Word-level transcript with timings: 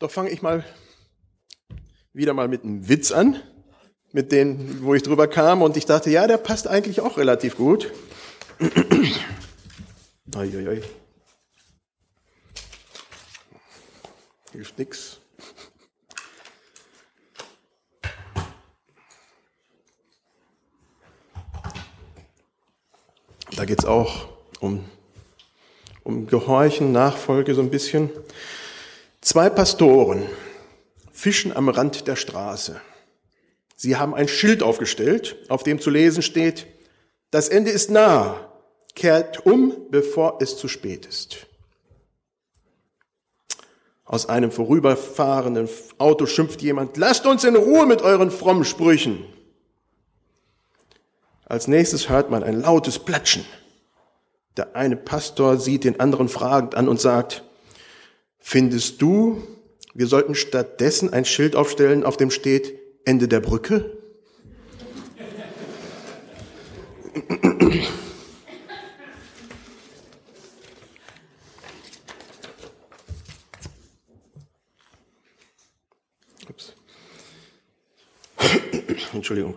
Doch 0.00 0.10
fange 0.10 0.30
ich 0.30 0.40
mal 0.40 0.64
wieder 2.14 2.32
mal 2.32 2.48
mit 2.48 2.64
einem 2.64 2.88
Witz 2.88 3.12
an, 3.12 3.38
mit 4.12 4.32
dem, 4.32 4.82
wo 4.82 4.94
ich 4.94 5.02
drüber 5.02 5.28
kam 5.28 5.60
und 5.60 5.76
ich 5.76 5.84
dachte, 5.84 6.08
ja, 6.08 6.26
der 6.26 6.38
passt 6.38 6.66
eigentlich 6.66 7.02
auch 7.02 7.18
relativ 7.18 7.58
gut. 7.58 7.92
Uiuiui. 10.34 10.80
Hilft 14.52 14.78
nix. 14.78 15.20
Da 23.54 23.66
geht 23.66 23.80
es 23.80 23.84
auch 23.84 24.28
um, 24.60 24.82
um 26.04 26.26
Gehorchen, 26.26 26.90
Nachfolge 26.90 27.54
so 27.54 27.60
ein 27.60 27.70
bisschen. 27.70 28.08
Zwei 29.22 29.50
Pastoren 29.50 30.26
fischen 31.12 31.54
am 31.54 31.68
Rand 31.68 32.06
der 32.06 32.16
Straße. 32.16 32.80
Sie 33.76 33.96
haben 33.96 34.14
ein 34.14 34.28
Schild 34.28 34.62
aufgestellt, 34.62 35.36
auf 35.50 35.62
dem 35.62 35.78
zu 35.78 35.90
lesen 35.90 36.22
steht, 36.22 36.66
das 37.30 37.48
Ende 37.48 37.70
ist 37.70 37.90
nah, 37.90 38.50
kehrt 38.94 39.44
um, 39.44 39.76
bevor 39.90 40.38
es 40.40 40.56
zu 40.56 40.68
spät 40.68 41.04
ist. 41.04 41.46
Aus 44.06 44.26
einem 44.26 44.50
vorüberfahrenden 44.50 45.68
Auto 45.98 46.26
schimpft 46.26 46.62
jemand, 46.62 46.96
lasst 46.96 47.26
uns 47.26 47.44
in 47.44 47.56
Ruhe 47.56 47.86
mit 47.86 48.02
euren 48.02 48.30
frommen 48.30 48.64
Sprüchen. 48.64 49.24
Als 51.44 51.68
nächstes 51.68 52.08
hört 52.08 52.30
man 52.30 52.42
ein 52.42 52.60
lautes 52.60 52.98
Platschen. 52.98 53.44
Der 54.56 54.74
eine 54.74 54.96
Pastor 54.96 55.58
sieht 55.58 55.84
den 55.84 56.00
anderen 56.00 56.28
fragend 56.28 56.74
an 56.74 56.88
und 56.88 57.00
sagt, 57.00 57.44
findest 58.40 59.00
du, 59.00 59.42
wir 59.94 60.06
sollten 60.06 60.34
stattdessen 60.34 61.12
ein 61.12 61.24
Schild 61.24 61.54
aufstellen, 61.54 62.04
auf 62.04 62.16
dem 62.16 62.30
steht 62.30 62.74
Ende 63.04 63.28
der 63.28 63.40
Brücke? 63.40 63.96
Entschuldigung. 79.12 79.56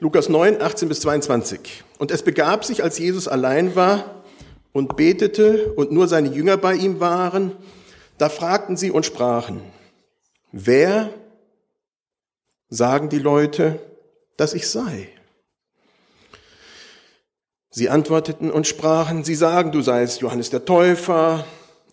Lukas 0.00 0.28
9, 0.28 0.60
18 0.60 0.88
bis 0.88 1.00
22. 1.00 1.82
Und 1.98 2.10
es 2.10 2.22
begab 2.22 2.64
sich, 2.64 2.82
als 2.82 2.98
Jesus 2.98 3.26
allein 3.26 3.74
war 3.74 4.17
und 4.78 4.96
betete 4.96 5.72
und 5.72 5.90
nur 5.90 6.06
seine 6.06 6.28
Jünger 6.28 6.56
bei 6.56 6.74
ihm 6.74 7.00
waren, 7.00 7.52
da 8.16 8.28
fragten 8.28 8.76
sie 8.76 8.90
und 8.90 9.04
sprachen, 9.04 9.60
wer 10.52 11.10
sagen 12.68 13.08
die 13.08 13.18
Leute, 13.18 13.80
dass 14.36 14.54
ich 14.54 14.68
sei? 14.68 15.08
Sie 17.70 17.90
antworteten 17.90 18.50
und 18.50 18.66
sprachen, 18.66 19.24
sie 19.24 19.34
sagen, 19.34 19.72
du 19.72 19.82
seist 19.82 20.20
Johannes 20.20 20.50
der 20.50 20.64
Täufer, 20.64 21.44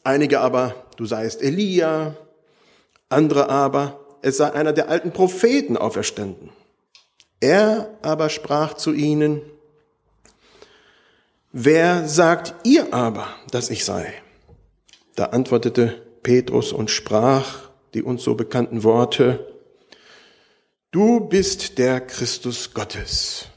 einige 0.03 0.39
aber, 0.39 0.75
du 0.95 1.05
seist 1.05 1.41
Elia, 1.41 2.15
andere 3.09 3.49
aber, 3.49 3.99
es 4.21 4.37
sei 4.37 4.51
einer 4.51 4.73
der 4.73 4.89
alten 4.89 5.11
Propheten 5.11 5.75
auferstanden. 5.75 6.51
Er 7.39 7.97
aber 8.01 8.29
sprach 8.29 8.75
zu 8.75 8.93
ihnen, 8.93 9.41
wer 11.57 12.05
sagt 12.05 12.53
ihr 12.65 12.93
aber, 12.93 13.27
dass 13.49 13.69
ich 13.69 13.85
sei? 13.85 14.13
Da 15.15 15.27
antwortete 15.27 16.01
Petrus 16.21 16.73
und 16.73 16.91
sprach 16.91 17.69
die 17.93 18.03
uns 18.03 18.23
so 18.23 18.35
bekannten 18.35 18.83
Worte, 18.83 19.53
du 20.91 21.21
bist 21.21 21.77
der 21.77 22.01
Christus 22.01 22.73
Gottes. 22.73 23.47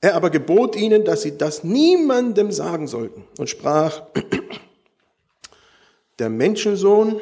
Er 0.00 0.14
aber 0.14 0.30
gebot 0.30 0.76
ihnen, 0.76 1.04
dass 1.04 1.22
sie 1.22 1.36
das 1.36 1.64
niemandem 1.64 2.52
sagen 2.52 2.86
sollten 2.86 3.24
und 3.38 3.50
sprach, 3.50 4.02
der 6.20 6.28
Menschensohn 6.28 7.20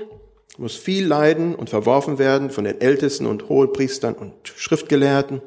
muss 0.59 0.77
viel 0.77 1.07
leiden 1.07 1.55
und 1.55 1.71
verworfen 1.71 2.19
werden 2.19 2.51
von 2.51 2.65
den 2.65 2.79
Ältesten 2.79 3.25
und 3.25 3.49
Hohepriestern 3.49 4.15
und 4.15 4.35
Schriftgelehrten 4.45 5.41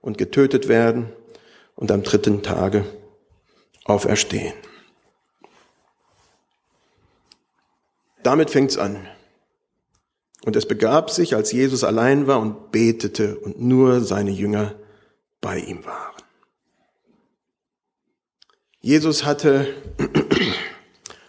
und 0.00 0.18
getötet 0.18 0.68
werden 0.68 1.12
und 1.74 1.90
am 1.90 2.04
dritten 2.04 2.44
Tage 2.44 2.84
auferstehen. 3.84 4.54
Damit 8.22 8.50
fängt's 8.50 8.78
an. 8.78 9.08
Und 10.44 10.56
es 10.56 10.66
begab 10.66 11.10
sich, 11.10 11.34
als 11.34 11.52
Jesus 11.52 11.84
allein 11.84 12.26
war 12.26 12.40
und 12.40 12.72
betete 12.72 13.38
und 13.38 13.60
nur 13.60 14.00
seine 14.00 14.30
Jünger 14.30 14.74
bei 15.40 15.58
ihm 15.58 15.84
waren. 15.84 16.22
Jesus 18.80 19.24
hatte 19.24 19.72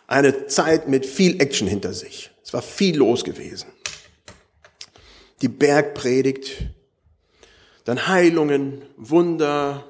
eine 0.07 0.47
Zeit 0.47 0.87
mit 0.87 1.05
viel 1.05 1.39
Action 1.41 1.67
hinter 1.67 1.93
sich. 1.93 2.31
Es 2.43 2.53
war 2.53 2.63
viel 2.63 2.97
los 2.97 3.23
gewesen. 3.23 3.67
Die 5.41 5.47
Bergpredigt, 5.47 6.63
dann 7.85 8.07
Heilungen, 8.07 8.81
Wunder. 8.97 9.85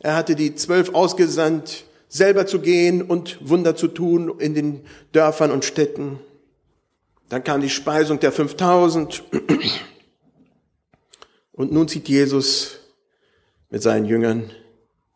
Er 0.00 0.16
hatte 0.16 0.34
die 0.34 0.54
zwölf 0.54 0.94
ausgesandt, 0.94 1.84
selber 2.16 2.46
zu 2.46 2.60
gehen 2.60 3.02
und 3.02 3.38
Wunder 3.46 3.76
zu 3.76 3.88
tun 3.88 4.38
in 4.38 4.54
den 4.54 4.86
Dörfern 5.12 5.50
und 5.50 5.64
Städten. 5.64 6.18
Dann 7.28 7.44
kam 7.44 7.60
die 7.60 7.70
Speisung 7.70 8.20
der 8.20 8.32
5000. 8.32 9.22
Und 11.52 11.72
nun 11.72 11.88
zieht 11.88 12.08
Jesus 12.08 12.78
mit 13.70 13.82
seinen 13.82 14.06
Jüngern 14.06 14.52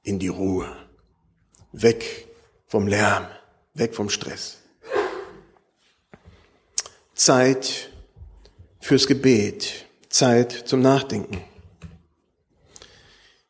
in 0.03 0.19
die 0.19 0.29
Ruhe. 0.29 0.67
Weg 1.73 2.27
vom 2.67 2.87
Lärm, 2.87 3.27
weg 3.75 3.95
vom 3.95 4.11
Stress. 4.11 4.59
Zeit 7.15 7.91
fürs 8.81 9.07
Gebet, 9.07 9.87
Zeit 10.09 10.53
zum 10.53 10.81
Nachdenken. 10.81 11.43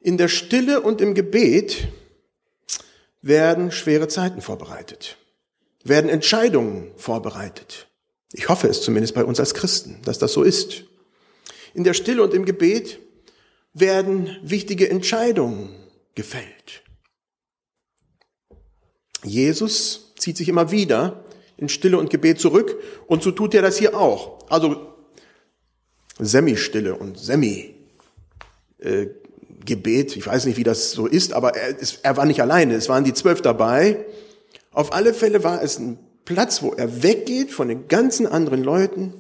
In 0.00 0.18
der 0.18 0.28
Stille 0.28 0.80
und 0.80 1.00
im 1.00 1.14
Gebet 1.14 1.88
werden 3.22 3.72
schwere 3.72 4.08
Zeiten 4.08 4.40
vorbereitet, 4.40 5.16
werden 5.84 6.10
Entscheidungen 6.10 6.92
vorbereitet. 6.96 7.88
Ich 8.32 8.48
hoffe 8.48 8.68
es 8.68 8.82
zumindest 8.82 9.14
bei 9.14 9.24
uns 9.24 9.40
als 9.40 9.54
Christen, 9.54 10.00
dass 10.04 10.18
das 10.18 10.32
so 10.32 10.42
ist. 10.42 10.84
In 11.74 11.84
der 11.84 11.94
Stille 11.94 12.22
und 12.22 12.34
im 12.34 12.44
Gebet 12.44 12.98
werden 13.72 14.36
wichtige 14.42 14.88
Entscheidungen 14.88 15.74
gefällt. 16.14 16.82
Jesus 19.22 20.14
zieht 20.16 20.36
sich 20.36 20.48
immer 20.48 20.70
wieder 20.70 21.24
in 21.56 21.68
Stille 21.68 21.98
und 21.98 22.10
Gebet 22.10 22.40
zurück 22.40 22.76
und 23.06 23.22
so 23.22 23.32
tut 23.32 23.54
er 23.54 23.62
das 23.62 23.78
hier 23.78 23.98
auch. 23.98 24.38
Also 24.48 24.94
Semi-Stille 26.18 26.94
und 26.94 27.18
Semi-Gebet, 27.18 29.20
ich 29.66 30.26
weiß 30.26 30.46
nicht, 30.46 30.56
wie 30.56 30.64
das 30.64 30.92
so 30.92 31.06
ist, 31.06 31.32
aber 31.32 31.56
er, 31.56 31.76
er 32.02 32.16
war 32.16 32.24
nicht 32.24 32.40
alleine, 32.40 32.74
es 32.74 32.88
waren 32.88 33.04
die 33.04 33.14
zwölf 33.14 33.42
dabei. 33.42 34.04
Auf 34.72 34.92
alle 34.92 35.14
Fälle 35.14 35.44
war 35.44 35.62
es 35.62 35.78
ein 35.78 35.98
Platz, 36.24 36.62
wo 36.62 36.72
er 36.72 37.02
weggeht 37.02 37.50
von 37.50 37.68
den 37.68 37.88
ganzen 37.88 38.26
anderen 38.26 38.62
Leuten, 38.62 39.14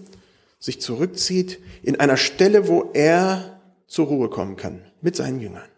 sich 0.58 0.80
zurückzieht, 0.80 1.58
in 1.82 1.98
einer 1.98 2.16
Stelle, 2.16 2.68
wo 2.68 2.90
er 2.92 3.60
zur 3.86 4.06
Ruhe 4.06 4.28
kommen 4.28 4.56
kann 4.56 4.84
mit 5.00 5.16
seinen 5.16 5.40
Jüngern. 5.40 5.68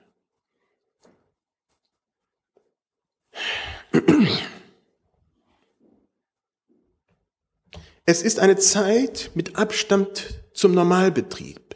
Es 8.05 8.23
ist 8.23 8.41
eine 8.41 8.57
Zeit 8.57 9.31
mit 9.35 9.57
Abstand 9.57 10.43
zum 10.53 10.75
Normalbetrieb. 10.75 11.72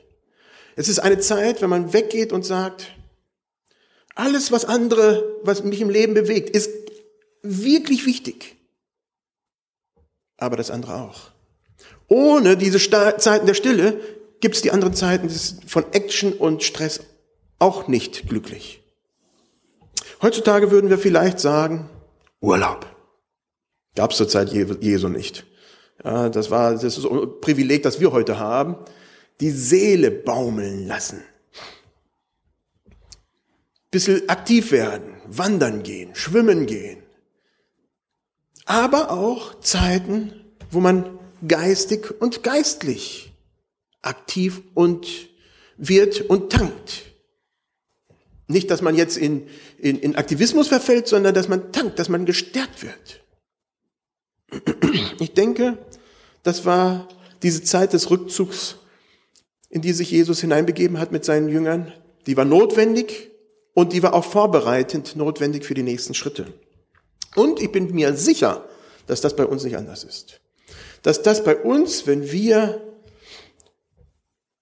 Es 0.77 0.89
ist 0.89 0.99
eine 0.99 1.19
Zeit, 1.19 1.63
wenn 1.63 1.71
man 1.71 1.93
weggeht 1.93 2.33
und 2.33 2.45
sagt, 2.45 2.95
alles, 4.15 4.53
was 4.53 4.65
andere, 4.65 5.25
was 5.43 5.65
mich 5.65 5.81
im 5.81 5.91
Leben 5.91 6.15
bewegt, 6.15 6.51
ist 6.51 6.71
wirklich 7.43 8.07
wichtig. 8.07 8.57
Aber 10.37 10.57
das 10.57 10.71
andere 10.71 10.97
auch. 10.97 11.31
Ohne 12.09 12.57
diese 12.57 12.79
Zeiten 12.79 13.47
der 13.47 13.55
Stille 13.55 14.01
gibt 14.41 14.55
es 14.55 14.63
die 14.63 14.71
anderen 14.71 14.95
Zeiten 14.95 15.29
von 15.67 15.85
Action 15.93 16.33
und 16.35 16.63
Stress 16.63 17.01
auch 17.59 17.89
nicht 17.89 18.29
glücklich. 18.29 18.83
Heutzutage 20.23 20.71
würden 20.71 20.91
wir 20.91 20.99
vielleicht 20.99 21.41
sagen, 21.41 21.89
Urlaub. 22.41 22.87
Gab 23.95 24.11
es 24.11 24.19
zur 24.19 24.29
Zeit 24.29 24.53
Jesu 24.53 25.09
nicht. 25.09 25.47
Das 26.03 26.51
war 26.51 26.73
das 26.73 26.85
ist 26.85 27.07
ein 27.07 27.41
Privileg, 27.41 27.83
das 27.83 27.99
wir 27.99 28.13
heute 28.13 28.39
haben. 28.39 28.77
Die 29.41 29.51
Seele 29.51 30.11
baumeln 30.11 30.87
lassen. 30.87 31.23
Bisschen 33.91 34.29
aktiv 34.29 34.73
werden, 34.73 35.15
wandern 35.27 35.83
gehen, 35.83 36.15
schwimmen 36.15 36.67
gehen. 36.67 37.03
Aber 38.65 39.11
auch 39.11 39.61
Zeiten, 39.61 40.33
wo 40.71 40.81
man 40.81 41.19
geistig 41.47 42.21
und 42.21 42.43
geistlich 42.43 43.33
aktiv 44.03 44.63
und 44.75 45.07
wird 45.77 46.23
und 46.23 46.51
tankt. 46.53 47.05
Nicht, 48.49 48.71
dass 48.71 48.81
man 48.81 48.95
jetzt 48.95 49.17
in, 49.17 49.49
in, 49.79 49.99
in 49.99 50.17
Aktivismus 50.17 50.69
verfällt, 50.69 51.09
sondern 51.09 51.35
dass 51.35 51.49
man 51.49 51.73
tankt, 51.73 51.99
dass 51.99 52.09
man 52.09 52.27
gestärkt 52.27 52.83
wird. 52.83 53.23
Ich 55.19 55.35
denke, 55.35 55.79
das 56.45 56.65
war 56.65 57.09
diese 57.43 57.65
Zeit 57.65 57.93
des 57.93 58.11
Rückzugs, 58.11 58.77
in 59.69 59.83
die 59.83 59.93
sich 59.93 60.11
Jesus 60.11 60.41
hineinbegeben 60.41 60.99
hat 60.99 61.13
mit 61.13 61.25
seinen 61.25 61.49
Jüngern. 61.49 61.93
Die 62.27 62.37
war 62.37 62.45
notwendig 62.45 63.31
und 63.75 63.93
die 63.93 64.03
war 64.03 64.15
auch 64.15 64.25
vorbereitend 64.25 65.17
notwendig 65.17 65.65
für 65.65 65.75
die 65.75 65.83
nächsten 65.83 66.15
Schritte. 66.15 66.53
Und 67.35 67.61
ich 67.61 67.71
bin 67.71 67.95
mir 67.95 68.15
sicher, 68.15 68.65
dass 69.07 69.21
das 69.21 69.37
bei 69.37 69.47
uns 69.47 69.65
nicht 69.65 69.77
anders 69.77 70.05
ist. 70.05 70.41
Dass 71.03 71.23
das 71.23 71.45
bei 71.45 71.57
uns, 71.57 72.07
wenn 72.07 72.33
wir 72.33 72.81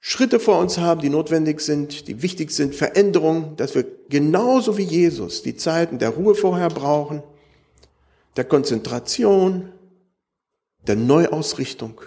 Schritte 0.00 0.38
vor 0.38 0.58
uns 0.58 0.76
haben, 0.76 1.00
die 1.00 1.08
notwendig 1.08 1.60
sind, 1.60 2.08
die 2.08 2.20
wichtig 2.20 2.50
sind, 2.50 2.74
Veränderungen, 2.74 3.56
dass 3.56 3.74
wir 3.74 3.86
genauso 4.10 4.76
wie 4.76 4.82
Jesus 4.82 5.42
die 5.42 5.56
Zeiten 5.56 5.98
der 5.98 6.10
Ruhe 6.10 6.34
vorher 6.34 6.68
brauchen, 6.68 7.22
der 8.36 8.44
Konzentration, 8.44 9.72
der 10.86 10.96
Neuausrichtung, 10.96 12.02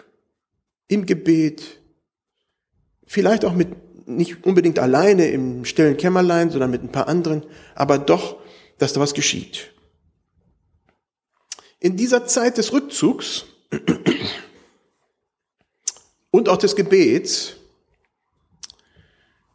im 0.87 1.07
Gebet, 1.07 1.79
vielleicht 3.07 3.45
auch 3.45 3.53
mit, 3.53 4.07
nicht 4.07 4.45
unbedingt 4.45 4.77
alleine 4.77 5.29
im 5.29 5.65
stillen 5.65 5.97
Kämmerlein, 5.97 6.51
sondern 6.51 6.69
mit 6.69 6.83
ein 6.83 6.91
paar 6.91 7.07
anderen, 7.07 7.43
aber 7.73 7.97
doch, 7.97 8.37
dass 8.77 8.93
da 8.93 8.99
was 8.99 9.15
geschieht. 9.15 9.71
In 11.79 11.97
dieser 11.97 12.27
Zeit 12.27 12.57
des 12.57 12.73
Rückzugs 12.73 13.45
und 16.31 16.49
auch 16.49 16.57
des 16.57 16.75
Gebets 16.75 17.55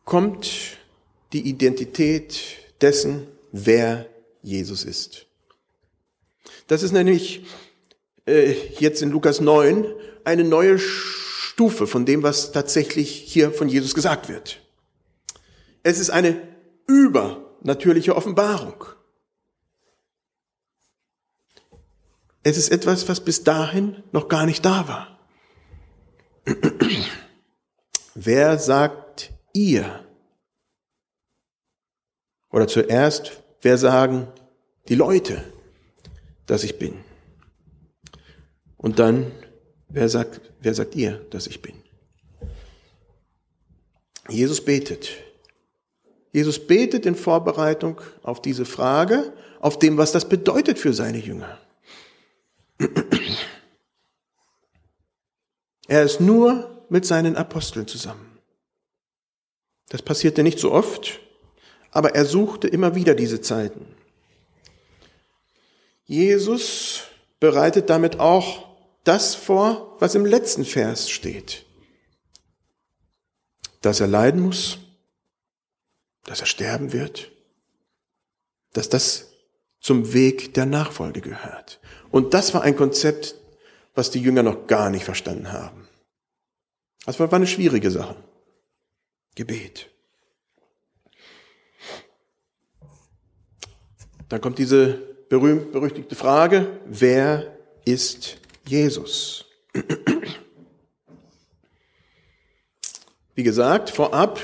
kommt 0.05 0.79
die 1.33 1.49
Identität 1.49 2.41
dessen, 2.81 3.27
wer 3.53 4.07
Jesus 4.43 4.85
ist. 4.85 5.27
Das 6.67 6.83
ist 6.83 6.93
nämlich 6.93 7.45
äh, 8.27 8.53
jetzt 8.79 9.03
in 9.03 9.11
Lukas 9.11 9.41
9 9.41 9.87
eine 10.25 10.45
neue 10.45 10.79
Stufe 11.53 11.87
von 11.87 12.07
dem, 12.07 12.23
was 12.23 12.51
tatsächlich 12.51 13.11
hier 13.11 13.53
von 13.53 13.69
Jesus 13.69 13.95
gesagt 13.95 14.31
wird. 14.31 14.63
Es 15.83 15.99
ist 15.99 16.09
eine 16.09 16.41
übernatürliche 16.87 18.17
Offenbarung. 18.17 18.87
Es 22.43 22.57
ist 22.57 22.71
etwas, 22.71 23.07
was 23.07 23.23
bis 23.23 23.45
dahin 23.45 24.03
noch 24.13 24.29
gar 24.29 24.47
nicht 24.47 24.65
da 24.65 24.89
war. 24.89 25.19
Wer 28.15 28.59
sagt 28.59 29.31
ihr? 29.53 30.07
Oder 32.51 32.67
zuerst, 32.67 33.43
wer 33.61 33.77
sagen 33.77 34.29
die 34.89 34.95
Leute, 34.95 35.45
dass 36.47 36.65
ich 36.65 36.79
bin? 36.79 37.05
Und 38.77 38.99
dann, 38.99 39.33
wer 39.89 40.09
sagt, 40.11 40.52
wer 40.63 40.75
sagt 40.75 40.95
ihr, 40.95 41.25
dass 41.31 41.47
ich 41.47 41.61
bin? 41.61 41.75
Jesus 44.29 44.65
betet. 44.65 45.11
Jesus 46.33 46.67
betet 46.67 47.05
in 47.05 47.15
Vorbereitung 47.15 48.01
auf 48.23 48.41
diese 48.41 48.65
Frage, 48.65 49.33
auf 49.61 49.79
dem, 49.79 49.99
was 49.99 50.13
das 50.13 50.29
bedeutet 50.29 50.79
für 50.79 50.93
seine 50.93 51.19
Jünger. 51.19 51.59
Er 55.89 56.05
ist 56.05 56.21
nur 56.21 56.85
mit 56.89 57.05
seinen 57.05 57.37
Aposteln 57.37 57.87
zusammen. 57.87 58.39
Das 59.91 60.01
passierte 60.01 60.43
nicht 60.43 60.59
so 60.59 60.73
oft, 60.73 61.21
aber 61.91 62.15
er 62.15 62.25
suchte 62.25 62.67
immer 62.67 62.95
wieder 62.95 63.15
diese 63.15 63.43
Zeiten. 63.43 63.85
Jesus 66.05 67.03
bereitet 67.41 67.91
damit 67.91 68.21
auch 68.21 68.72
das 69.05 69.35
vor, 69.35 69.97
was 70.01 70.15
im 70.15 70.25
letzten 70.25 70.65
Vers 70.65 71.11
steht. 71.11 71.65
Dass 73.81 74.01
er 74.01 74.07
leiden 74.07 74.41
muss, 74.41 74.79
dass 76.25 76.41
er 76.41 76.47
sterben 76.47 76.93
wird, 76.93 77.33
dass 78.73 78.89
das 78.89 79.33
zum 79.81 80.13
Weg 80.13 80.55
der 80.55 80.67
Nachfolge 80.67 81.21
gehört. 81.21 81.81
Und 82.11 82.35
das 82.35 82.55
war 82.55 82.63
ein 82.63 82.77
Konzept, 82.77 83.35
was 83.95 84.11
die 84.11 84.21
Jünger 84.21 84.43
noch 84.43 84.67
gar 84.67 84.91
nicht 84.91 85.05
verstanden 85.05 85.53
haben. 85.53 85.89
Das 87.05 87.19
war 87.19 87.33
eine 87.33 87.47
schwierige 87.47 87.91
Sache. 87.91 88.17
Gebet. 89.35 89.91
Dann 94.29 94.41
kommt 94.41 94.59
diese 94.59 94.95
berühmt-berüchtigte 95.29 96.15
Frage, 96.15 96.81
wer 96.87 97.59
ist 97.85 98.39
Jesus? 98.67 99.45
Wie 103.35 103.43
gesagt, 103.43 103.91
vorab, 103.91 104.41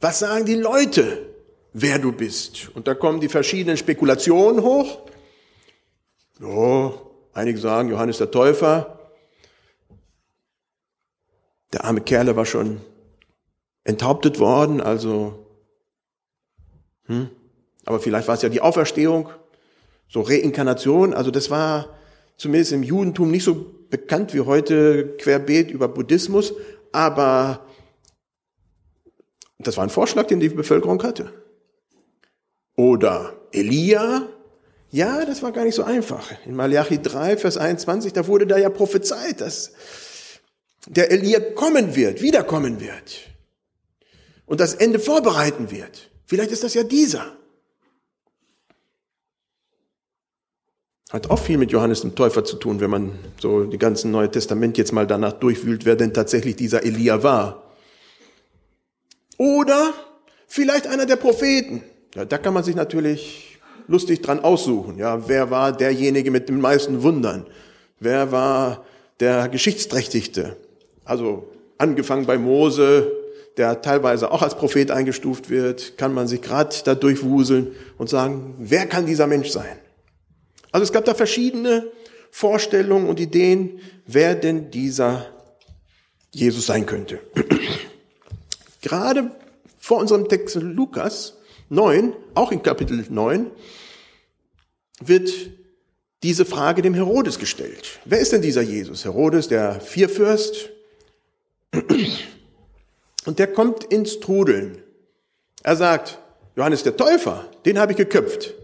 was 0.00 0.18
sagen 0.18 0.44
die 0.44 0.56
Leute, 0.56 1.26
wer 1.72 1.98
du 1.98 2.12
bist? 2.12 2.70
Und 2.74 2.88
da 2.88 2.94
kommen 2.94 3.20
die 3.20 3.28
verschiedenen 3.28 3.76
Spekulationen 3.76 4.62
hoch. 4.62 5.00
Oh, 6.42 6.92
einige 7.32 7.58
sagen 7.58 7.88
Johannes 7.88 8.18
der 8.18 8.30
Täufer. 8.30 8.98
Der 11.72 11.84
arme 11.84 12.00
Kerle 12.00 12.36
war 12.36 12.46
schon 12.46 12.80
enthauptet 13.84 14.38
worden, 14.38 14.80
also, 14.80 15.46
hm, 17.06 17.30
aber 17.84 17.98
vielleicht 18.00 18.28
war 18.28 18.34
es 18.34 18.42
ja 18.42 18.48
die 18.48 18.60
Auferstehung, 18.60 19.30
so 20.08 20.20
Reinkarnation, 20.20 21.14
also 21.14 21.30
das 21.30 21.50
war 21.50 21.96
zumindest 22.42 22.72
im 22.72 22.82
Judentum 22.82 23.30
nicht 23.30 23.44
so 23.44 23.72
bekannt 23.88 24.34
wie 24.34 24.40
heute 24.40 25.16
querbeet 25.16 25.70
über 25.70 25.86
Buddhismus, 25.86 26.52
aber 26.90 27.64
das 29.60 29.76
war 29.76 29.84
ein 29.84 29.90
Vorschlag, 29.90 30.26
den 30.26 30.40
die 30.40 30.48
Bevölkerung 30.48 31.00
hatte. 31.04 31.32
Oder 32.74 33.36
Elia, 33.52 34.26
ja, 34.90 35.24
das 35.24 35.44
war 35.44 35.52
gar 35.52 35.64
nicht 35.64 35.76
so 35.76 35.84
einfach. 35.84 36.32
In 36.44 36.56
Malachi 36.56 37.00
3, 37.00 37.36
Vers 37.36 37.58
21, 37.58 38.12
da 38.12 38.26
wurde 38.26 38.48
da 38.48 38.58
ja 38.58 38.70
prophezeit, 38.70 39.40
dass 39.40 39.72
der 40.88 41.12
Elia 41.12 41.38
kommen 41.38 41.94
wird, 41.94 42.22
wiederkommen 42.22 42.80
wird 42.80 43.20
und 44.46 44.58
das 44.58 44.74
Ende 44.74 44.98
vorbereiten 44.98 45.70
wird. 45.70 46.10
Vielleicht 46.26 46.50
ist 46.50 46.64
das 46.64 46.74
ja 46.74 46.82
dieser. 46.82 47.36
Hat 51.12 51.28
auch 51.28 51.38
viel 51.38 51.58
mit 51.58 51.70
Johannes 51.70 52.00
dem 52.00 52.14
Täufer 52.14 52.42
zu 52.42 52.56
tun, 52.56 52.80
wenn 52.80 52.88
man 52.88 53.10
so 53.38 53.64
die 53.64 53.76
ganzen 53.76 54.10
Neue 54.10 54.30
Testament 54.30 54.78
jetzt 54.78 54.92
mal 54.92 55.06
danach 55.06 55.34
durchwühlt, 55.34 55.84
wer 55.84 55.94
denn 55.94 56.14
tatsächlich 56.14 56.56
dieser 56.56 56.84
Elia 56.84 57.22
war. 57.22 57.74
Oder 59.36 59.92
vielleicht 60.46 60.86
einer 60.86 61.04
der 61.04 61.16
Propheten. 61.16 61.82
Ja, 62.14 62.24
da 62.24 62.38
kann 62.38 62.54
man 62.54 62.64
sich 62.64 62.74
natürlich 62.76 63.58
lustig 63.88 64.22
dran 64.22 64.40
aussuchen. 64.40 64.96
Ja, 64.96 65.28
wer 65.28 65.50
war 65.50 65.76
derjenige 65.76 66.30
mit 66.30 66.48
den 66.48 66.62
meisten 66.62 67.02
Wundern? 67.02 67.46
Wer 68.00 68.32
war 68.32 68.82
der 69.20 69.50
Geschichtsträchtigste? 69.50 70.56
Also 71.04 71.46
angefangen 71.76 72.24
bei 72.24 72.38
Mose, 72.38 73.12
der 73.58 73.82
teilweise 73.82 74.30
auch 74.30 74.40
als 74.40 74.54
Prophet 74.54 74.90
eingestuft 74.90 75.50
wird, 75.50 75.98
kann 75.98 76.14
man 76.14 76.26
sich 76.26 76.40
gerade 76.40 76.74
da 76.84 76.94
durchwuseln 76.94 77.72
und 77.98 78.08
sagen, 78.08 78.54
wer 78.58 78.86
kann 78.86 79.04
dieser 79.04 79.26
Mensch 79.26 79.50
sein? 79.50 79.81
Also 80.72 80.84
es 80.84 80.92
gab 80.92 81.04
da 81.04 81.14
verschiedene 81.14 81.90
Vorstellungen 82.30 83.08
und 83.08 83.20
Ideen, 83.20 83.80
wer 84.06 84.34
denn 84.34 84.70
dieser 84.70 85.26
Jesus 86.32 86.66
sein 86.66 86.86
könnte. 86.86 87.20
Gerade 88.80 89.30
vor 89.78 89.98
unserem 89.98 90.28
Text 90.28 90.56
Lukas 90.56 91.34
9, 91.68 92.14
auch 92.34 92.50
in 92.52 92.62
Kapitel 92.62 93.04
9, 93.08 93.50
wird 95.00 95.30
diese 96.22 96.44
Frage 96.44 96.82
dem 96.82 96.94
Herodes 96.94 97.38
gestellt. 97.38 98.00
Wer 98.04 98.20
ist 98.20 98.32
denn 98.32 98.42
dieser 98.42 98.62
Jesus? 98.62 99.04
Herodes, 99.04 99.48
der 99.48 99.80
Vierfürst. 99.80 100.70
Und 103.24 103.38
der 103.38 103.52
kommt 103.52 103.84
ins 103.84 104.20
Trudeln. 104.20 104.82
Er 105.62 105.76
sagt, 105.76 106.18
Johannes 106.56 106.82
der 106.82 106.96
Täufer, 106.96 107.48
den 107.64 107.78
habe 107.78 107.92
ich 107.92 107.98
geköpft. 107.98 108.54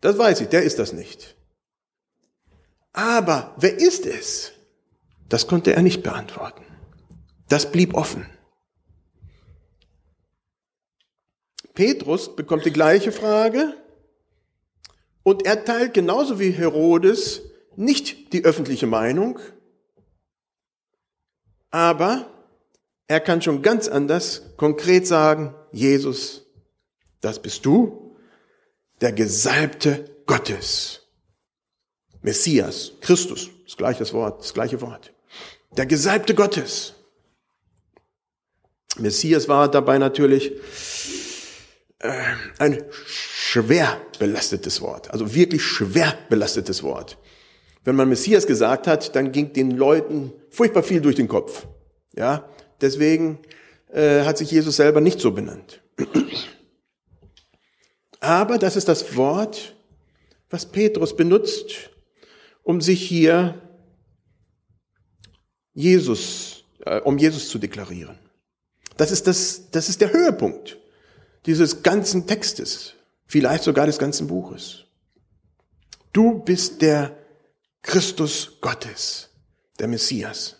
Das 0.00 0.18
weiß 0.18 0.42
ich, 0.42 0.48
der 0.48 0.62
ist 0.62 0.78
das 0.78 0.92
nicht. 0.92 1.34
Aber 2.94 3.54
wer 3.58 3.76
ist 3.78 4.06
es? 4.06 4.52
Das 5.28 5.46
konnte 5.46 5.74
er 5.74 5.82
nicht 5.82 6.02
beantworten. 6.02 6.64
Das 7.50 7.70
blieb 7.70 7.92
offen. 7.92 8.26
Petrus 11.74 12.34
bekommt 12.34 12.64
die 12.64 12.72
gleiche 12.72 13.12
Frage 13.12 13.74
und 15.22 15.44
er 15.44 15.64
teilt 15.64 15.92
genauso 15.92 16.40
wie 16.40 16.50
Herodes 16.50 17.42
nicht 17.76 18.32
die 18.32 18.44
öffentliche 18.44 18.86
Meinung, 18.86 19.38
Aber 21.74 22.30
er 23.08 23.18
kann 23.18 23.42
schon 23.42 23.60
ganz 23.60 23.88
anders 23.88 24.42
konkret 24.56 25.08
sagen, 25.08 25.56
Jesus, 25.72 26.46
das 27.20 27.42
bist 27.42 27.66
du, 27.66 28.16
der 29.00 29.10
Gesalbte 29.10 30.22
Gottes. 30.24 31.03
Messias, 32.24 32.92
Christus, 33.02 33.50
das 33.66 33.76
gleiche 33.76 34.10
Wort, 34.14 34.40
das 34.40 34.54
gleiche 34.54 34.80
Wort. 34.80 35.12
Der 35.76 35.84
Gesalbte 35.84 36.34
Gottes. 36.34 36.94
Messias 38.96 39.46
war 39.46 39.70
dabei 39.70 39.98
natürlich 39.98 40.52
äh, 41.98 42.10
ein 42.58 42.82
schwer 42.94 44.00
belastetes 44.18 44.80
Wort, 44.80 45.10
also 45.10 45.34
wirklich 45.34 45.62
schwer 45.62 46.16
belastetes 46.30 46.82
Wort. 46.82 47.18
Wenn 47.84 47.96
man 47.96 48.08
Messias 48.08 48.46
gesagt 48.46 48.86
hat, 48.86 49.14
dann 49.14 49.30
ging 49.30 49.52
den 49.52 49.72
Leuten 49.72 50.32
furchtbar 50.48 50.82
viel 50.82 51.02
durch 51.02 51.16
den 51.16 51.28
Kopf. 51.28 51.66
Ja, 52.16 52.48
deswegen 52.80 53.38
äh, 53.92 54.22
hat 54.22 54.38
sich 54.38 54.50
Jesus 54.50 54.76
selber 54.76 55.02
nicht 55.02 55.20
so 55.20 55.32
benannt. 55.32 55.82
Aber 58.20 58.56
das 58.56 58.76
ist 58.76 58.88
das 58.88 59.14
Wort, 59.14 59.74
was 60.48 60.64
Petrus 60.64 61.14
benutzt, 61.14 61.90
um 62.64 62.80
sich 62.80 63.06
hier 63.06 63.60
Jesus, 65.72 66.64
äh, 66.84 67.00
um 67.00 67.16
Jesus 67.18 67.48
zu 67.48 67.58
deklarieren. 67.58 68.18
Das 68.96 69.12
ist 69.12 69.26
das, 69.26 69.70
das 69.70 69.88
ist 69.88 70.00
der 70.00 70.12
Höhepunkt 70.12 70.78
dieses 71.46 71.82
ganzen 71.82 72.26
Textes, 72.26 72.94
vielleicht 73.26 73.64
sogar 73.64 73.86
des 73.86 73.98
ganzen 73.98 74.26
Buches. 74.26 74.84
Du 76.12 76.38
bist 76.38 76.80
der 76.80 77.16
Christus 77.82 78.58
Gottes, 78.60 79.30
der 79.78 79.88
Messias. 79.88 80.56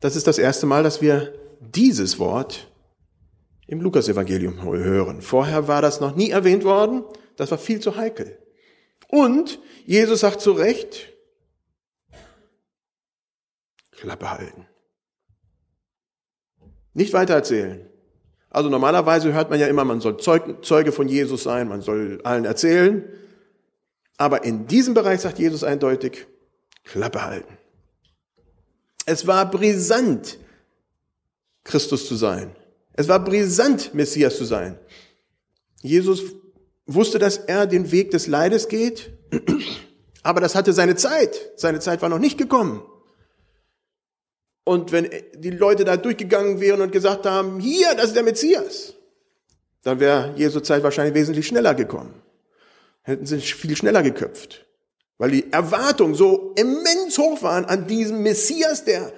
Das 0.00 0.16
ist 0.16 0.26
das 0.26 0.38
erste 0.38 0.66
Mal, 0.66 0.82
dass 0.82 1.00
wir 1.00 1.32
dieses 1.60 2.18
Wort 2.18 2.68
im 3.68 3.80
Lukasevangelium 3.80 4.60
hören. 4.62 5.22
Vorher 5.22 5.68
war 5.68 5.80
das 5.80 6.00
noch 6.00 6.16
nie 6.16 6.30
erwähnt 6.30 6.64
worden. 6.64 7.04
Das 7.42 7.50
war 7.50 7.58
viel 7.58 7.80
zu 7.80 7.96
heikel. 7.96 8.38
Und 9.08 9.58
Jesus 9.84 10.20
sagt 10.20 10.40
zu 10.40 10.52
Recht, 10.52 11.12
Klappe 13.90 14.30
halten. 14.30 14.68
Nicht 16.94 17.12
weiter 17.12 17.34
erzählen. 17.34 17.90
Also 18.48 18.68
normalerweise 18.68 19.32
hört 19.32 19.50
man 19.50 19.58
ja 19.58 19.66
immer, 19.66 19.84
man 19.84 20.00
soll 20.00 20.18
Zeuge 20.18 20.92
von 20.92 21.08
Jesus 21.08 21.42
sein, 21.42 21.66
man 21.66 21.82
soll 21.82 22.20
allen 22.22 22.44
erzählen. 22.44 23.12
Aber 24.18 24.44
in 24.44 24.68
diesem 24.68 24.94
Bereich 24.94 25.22
sagt 25.22 25.40
Jesus 25.40 25.64
eindeutig, 25.64 26.28
Klappe 26.84 27.24
halten. 27.24 27.58
Es 29.04 29.26
war 29.26 29.50
brisant, 29.50 30.38
Christus 31.64 32.06
zu 32.06 32.14
sein. 32.14 32.54
Es 32.92 33.08
war 33.08 33.18
brisant, 33.18 33.94
Messias 33.94 34.36
zu 34.36 34.44
sein. 34.44 34.78
Jesus 35.80 36.22
wusste, 36.86 37.18
dass 37.18 37.38
er 37.38 37.66
den 37.66 37.92
Weg 37.92 38.10
des 38.10 38.26
Leides 38.26 38.68
geht, 38.68 39.12
aber 40.22 40.40
das 40.40 40.54
hatte 40.54 40.72
seine 40.72 40.96
Zeit. 40.96 41.52
Seine 41.56 41.80
Zeit 41.80 42.02
war 42.02 42.08
noch 42.08 42.18
nicht 42.18 42.38
gekommen. 42.38 42.82
Und 44.64 44.92
wenn 44.92 45.10
die 45.34 45.50
Leute 45.50 45.84
da 45.84 45.96
durchgegangen 45.96 46.60
wären 46.60 46.80
und 46.80 46.92
gesagt 46.92 47.26
haben, 47.26 47.58
hier, 47.58 47.94
das 47.94 48.06
ist 48.06 48.16
der 48.16 48.22
Messias, 48.22 48.94
dann 49.82 49.98
wäre 49.98 50.34
Jesu 50.36 50.60
Zeit 50.60 50.82
wahrscheinlich 50.84 51.14
wesentlich 51.14 51.48
schneller 51.48 51.74
gekommen. 51.74 52.22
Hätten 53.02 53.26
sie 53.26 53.40
viel 53.40 53.76
schneller 53.76 54.02
geköpft. 54.02 54.64
Weil 55.18 55.32
die 55.32 55.52
Erwartungen 55.52 56.14
so 56.14 56.52
immens 56.56 57.18
hoch 57.18 57.42
waren 57.42 57.64
an 57.64 57.88
diesem 57.88 58.22
Messias, 58.22 58.84
der 58.84 59.12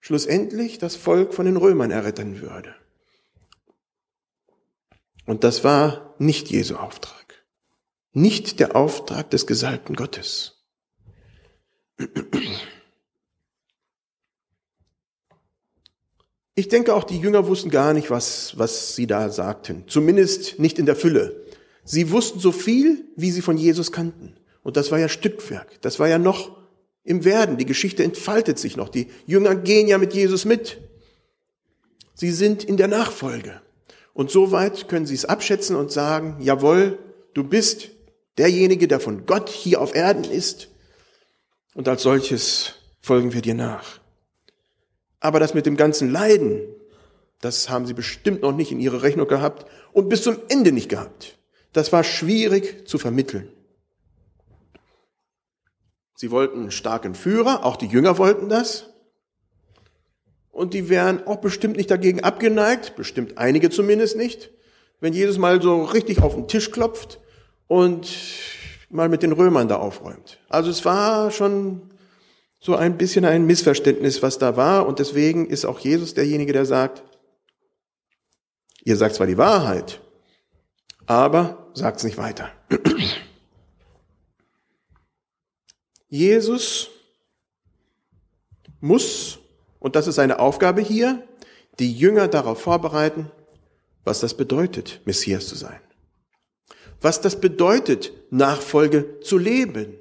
schlussendlich 0.00 0.78
das 0.78 0.94
Volk 0.94 1.34
von 1.34 1.46
den 1.46 1.56
Römern 1.56 1.90
erretten 1.90 2.40
würde. 2.40 2.74
Und 5.26 5.44
das 5.44 5.64
war 5.64 6.14
nicht 6.18 6.48
Jesu 6.48 6.76
Auftrag. 6.76 7.44
Nicht 8.12 8.60
der 8.60 8.76
Auftrag 8.76 9.30
des 9.30 9.46
Gesalbten 9.46 9.96
Gottes. 9.96 10.64
Ich 16.54 16.68
denke, 16.68 16.94
auch 16.94 17.04
die 17.04 17.18
Jünger 17.18 17.46
wussten 17.46 17.68
gar 17.68 17.92
nicht, 17.92 18.10
was, 18.10 18.56
was 18.56 18.96
sie 18.96 19.06
da 19.06 19.28
sagten. 19.28 19.84
Zumindest 19.88 20.58
nicht 20.58 20.78
in 20.78 20.86
der 20.86 20.96
Fülle. 20.96 21.44
Sie 21.84 22.10
wussten 22.10 22.38
so 22.40 22.52
viel, 22.52 23.04
wie 23.16 23.30
sie 23.30 23.42
von 23.42 23.58
Jesus 23.58 23.92
kannten. 23.92 24.36
Und 24.62 24.76
das 24.76 24.90
war 24.90 24.98
ja 24.98 25.08
Stückwerk. 25.08 25.80
Das 25.82 25.98
war 25.98 26.08
ja 26.08 26.18
noch 26.18 26.56
im 27.04 27.24
Werden. 27.24 27.58
Die 27.58 27.66
Geschichte 27.66 28.02
entfaltet 28.02 28.58
sich 28.58 28.76
noch. 28.76 28.88
Die 28.88 29.08
Jünger 29.26 29.54
gehen 29.54 29.86
ja 29.86 29.98
mit 29.98 30.14
Jesus 30.14 30.44
mit. 30.44 30.78
Sie 32.14 32.32
sind 32.32 32.64
in 32.64 32.78
der 32.78 32.88
Nachfolge. 32.88 33.60
Und 34.16 34.30
soweit 34.30 34.88
können 34.88 35.04
sie 35.04 35.14
es 35.14 35.26
abschätzen 35.26 35.76
und 35.76 35.92
sagen, 35.92 36.38
jawohl, 36.40 36.98
du 37.34 37.44
bist 37.44 37.90
derjenige, 38.38 38.88
der 38.88 38.98
von 38.98 39.26
Gott 39.26 39.50
hier 39.50 39.78
auf 39.82 39.94
Erden 39.94 40.24
ist. 40.24 40.70
Und 41.74 41.86
als 41.86 42.02
solches 42.02 42.76
folgen 43.02 43.34
wir 43.34 43.42
dir 43.42 43.52
nach. 43.52 44.00
Aber 45.20 45.38
das 45.38 45.52
mit 45.52 45.66
dem 45.66 45.76
ganzen 45.76 46.10
Leiden, 46.10 46.62
das 47.42 47.68
haben 47.68 47.84
sie 47.84 47.92
bestimmt 47.92 48.40
noch 48.40 48.52
nicht 48.52 48.72
in 48.72 48.80
ihre 48.80 49.02
Rechnung 49.02 49.28
gehabt 49.28 49.66
und 49.92 50.08
bis 50.08 50.22
zum 50.22 50.38
Ende 50.48 50.72
nicht 50.72 50.88
gehabt. 50.88 51.36
Das 51.74 51.92
war 51.92 52.02
schwierig 52.02 52.88
zu 52.88 52.96
vermitteln. 52.96 53.52
Sie 56.14 56.30
wollten 56.30 56.60
einen 56.60 56.70
starken 56.70 57.14
Führer, 57.14 57.66
auch 57.66 57.76
die 57.76 57.86
Jünger 57.86 58.16
wollten 58.16 58.48
das. 58.48 58.86
Und 60.56 60.72
die 60.72 60.88
wären 60.88 61.26
auch 61.26 61.36
bestimmt 61.36 61.76
nicht 61.76 61.90
dagegen 61.90 62.24
abgeneigt, 62.24 62.96
bestimmt 62.96 63.36
einige 63.36 63.68
zumindest 63.68 64.16
nicht, 64.16 64.50
wenn 65.00 65.12
Jesus 65.12 65.36
mal 65.36 65.60
so 65.60 65.84
richtig 65.84 66.22
auf 66.22 66.34
den 66.34 66.48
Tisch 66.48 66.70
klopft 66.70 67.20
und 67.66 68.08
mal 68.88 69.10
mit 69.10 69.22
den 69.22 69.32
Römern 69.32 69.68
da 69.68 69.76
aufräumt. 69.76 70.38
Also 70.48 70.70
es 70.70 70.82
war 70.86 71.30
schon 71.30 71.90
so 72.58 72.74
ein 72.74 72.96
bisschen 72.96 73.26
ein 73.26 73.44
Missverständnis, 73.44 74.22
was 74.22 74.38
da 74.38 74.56
war. 74.56 74.86
Und 74.86 74.98
deswegen 74.98 75.44
ist 75.46 75.66
auch 75.66 75.78
Jesus 75.78 76.14
derjenige, 76.14 76.54
der 76.54 76.64
sagt, 76.64 77.02
ihr 78.82 78.96
sagt 78.96 79.16
zwar 79.16 79.26
die 79.26 79.36
Wahrheit, 79.36 80.00
aber 81.04 81.70
sagt 81.74 81.98
es 81.98 82.04
nicht 82.04 82.16
weiter. 82.16 82.50
Jesus 86.08 86.88
muss, 88.80 89.38
und 89.86 89.96
das 89.96 90.06
ist 90.06 90.16
seine 90.16 90.38
Aufgabe 90.40 90.82
hier, 90.82 91.26
die 91.78 91.92
Jünger 91.92 92.28
darauf 92.28 92.60
vorbereiten, 92.60 93.30
was 94.04 94.20
das 94.20 94.34
bedeutet, 94.34 95.00
Messias 95.04 95.46
zu 95.46 95.54
sein. 95.54 95.80
Was 97.00 97.20
das 97.20 97.40
bedeutet, 97.40 98.12
Nachfolge 98.30 99.20
zu 99.20 99.38
leben 99.38 99.96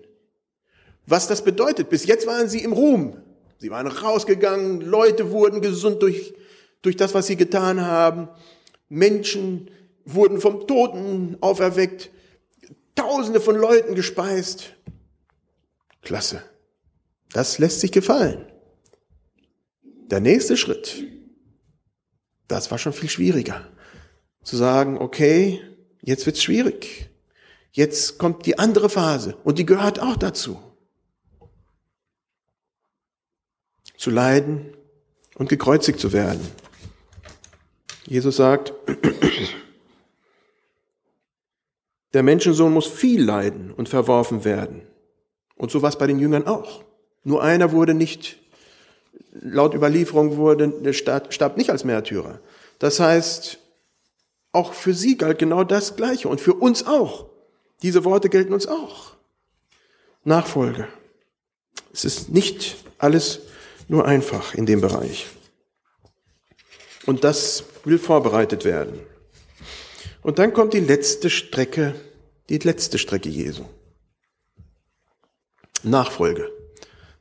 was 1.06 1.28
das 1.28 1.44
bedeutet. 1.44 1.90
Bis 1.90 2.06
jetzt 2.06 2.28
waren 2.28 2.50
sie 2.50 2.64
im 2.64 2.74
Ruhm. 2.74 3.18
Sie 3.58 3.70
waren 3.70 3.88
rausgegangen, 3.88 4.82
Leute 4.82 5.32
wurden 5.32 5.62
gesund 5.62 6.02
durch, 6.02 6.34
durch 6.82 6.96
das, 6.96 7.14
was 7.14 7.28
sie 7.28 7.36
getan 7.36 7.82
haben. 7.82 8.28
Menschen 8.90 9.72
wurden 10.04 10.42
vom 10.42 10.68
Toten 10.68 11.38
auferweckt. 11.42 12.12
Tausende 12.96 13.40
von 13.40 13.56
Leuten 13.56 13.96
gespeist. 13.96 14.74
Klasse. 16.02 16.44
Das 17.32 17.60
lässt 17.60 17.82
sich 17.82 17.92
gefallen. 17.92 18.46
Der 20.10 20.20
nächste 20.20 20.58
Schritt, 20.58 21.04
das 22.48 22.72
war 22.72 22.78
schon 22.78 22.94
viel 22.94 23.10
schwieriger. 23.10 23.68
Zu 24.44 24.58
sagen, 24.58 24.98
okay, 24.98 25.62
jetzt 26.02 26.26
wird's 26.26 26.44
schwierig. 26.44 27.10
Jetzt 27.72 28.18
kommt 28.20 28.46
die 28.46 28.60
andere 28.60 28.90
Phase 28.90 29.36
und 29.44 29.58
die 29.58 29.66
gehört 29.66 30.00
auch 30.00 30.16
dazu. 30.16 30.60
zu 33.98 34.12
leiden 34.12 34.74
und 35.36 35.50
gekreuzigt 35.50 36.00
zu 36.00 36.14
werden. 36.14 36.46
Jesus 38.06 38.36
sagt, 38.36 38.74
der 42.14 42.24
Menschensohn 42.24 42.72
muss 42.72 42.88
viel 42.88 43.24
leiden 43.24 43.72
und 43.72 43.90
verworfen 43.90 44.46
werden. 44.46 44.84
Und 45.56 45.72
so 45.72 45.82
war 45.82 45.90
es 45.90 45.98
bei 45.98 46.08
den 46.08 46.20
Jüngern 46.20 46.46
auch. 46.46 46.84
Nur 47.24 47.42
einer 47.42 47.72
wurde 47.72 47.94
nicht, 47.94 48.38
laut 49.32 49.74
Überlieferung 49.74 50.38
wurde, 50.38 50.70
der 50.70 50.94
starb 50.94 51.58
nicht 51.58 51.70
als 51.70 51.84
Märtyrer. 51.84 52.40
Das 52.80 53.00
heißt, 53.00 53.60
auch 54.52 54.74
für 54.74 54.94
sie 54.94 55.18
galt 55.18 55.40
genau 55.40 55.64
das 55.64 55.96
Gleiche 55.96 56.30
und 56.30 56.40
für 56.40 56.54
uns 56.54 56.86
auch. 56.86 57.26
Diese 57.82 58.06
Worte 58.06 58.30
gelten 58.30 58.54
uns 58.54 58.68
auch. 58.68 59.16
Nachfolge. 60.24 60.88
Es 61.94 62.06
ist 62.06 62.30
nicht 62.30 62.78
alles 62.98 63.42
nur 63.88 64.06
einfach 64.06 64.54
in 64.54 64.66
dem 64.66 64.82
Bereich. 64.82 65.28
Und 67.06 67.24
das 67.24 67.66
will 67.84 68.00
vorbereitet 68.00 68.66
werden. 68.66 69.00
Und 70.24 70.40
dann 70.40 70.54
kommt 70.54 70.74
die 70.74 70.80
letzte 70.80 71.30
Strecke, 71.30 71.94
die 72.50 72.58
letzte 72.58 72.98
Strecke 72.98 73.30
Jesu. 73.30 73.64
Nachfolge. 75.84 76.52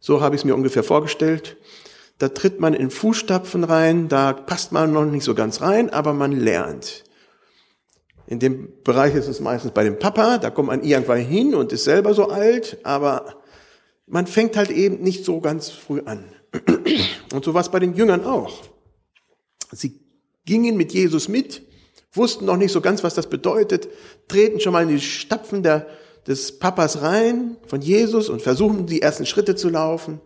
So 0.00 0.22
habe 0.22 0.34
ich 0.34 0.40
es 0.40 0.44
mir 0.44 0.54
ungefähr 0.54 0.82
vorgestellt. 0.82 1.56
Da 2.18 2.28
tritt 2.28 2.60
man 2.60 2.74
in 2.74 2.90
Fußstapfen 2.90 3.64
rein, 3.64 4.08
da 4.08 4.32
passt 4.32 4.72
man 4.72 4.92
noch 4.92 5.04
nicht 5.04 5.24
so 5.24 5.34
ganz 5.34 5.60
rein, 5.60 5.90
aber 5.90 6.12
man 6.12 6.32
lernt. 6.32 7.04
In 8.26 8.38
dem 8.38 8.72
Bereich 8.84 9.14
ist 9.14 9.28
es 9.28 9.40
meistens 9.40 9.72
bei 9.72 9.84
dem 9.84 9.98
Papa, 9.98 10.38
da 10.38 10.50
kommt 10.50 10.68
man 10.68 10.82
irgendwann 10.82 11.18
hin 11.18 11.54
und 11.54 11.72
ist 11.72 11.84
selber 11.84 12.14
so 12.14 12.28
alt, 12.28 12.78
aber 12.84 13.42
man 14.06 14.26
fängt 14.26 14.56
halt 14.56 14.70
eben 14.70 15.02
nicht 15.02 15.24
so 15.24 15.40
ganz 15.40 15.70
früh 15.70 16.02
an. 16.04 16.24
Und 17.32 17.44
so 17.44 17.54
war 17.54 17.62
es 17.62 17.70
bei 17.70 17.80
den 17.80 17.94
Jüngern 17.94 18.24
auch. 18.24 18.62
Sie 19.72 20.00
gingen 20.44 20.76
mit 20.76 20.92
Jesus 20.92 21.28
mit, 21.28 21.62
wussten 22.12 22.44
noch 22.44 22.56
nicht 22.56 22.70
so 22.70 22.80
ganz, 22.80 23.02
was 23.02 23.14
das 23.14 23.28
bedeutet, 23.28 23.88
treten 24.28 24.60
schon 24.60 24.72
mal 24.72 24.82
in 24.82 24.90
die 24.90 25.00
Stapfen 25.00 25.62
der, 25.62 25.86
des 26.26 26.58
Papas 26.58 27.02
rein, 27.02 27.56
von 27.66 27.80
Jesus 27.80 28.28
und 28.28 28.42
versuchen 28.42 28.86
die 28.86 29.02
ersten 29.02 29.26
Schritte 29.26 29.56
zu 29.56 29.68
laufen, 29.68 30.20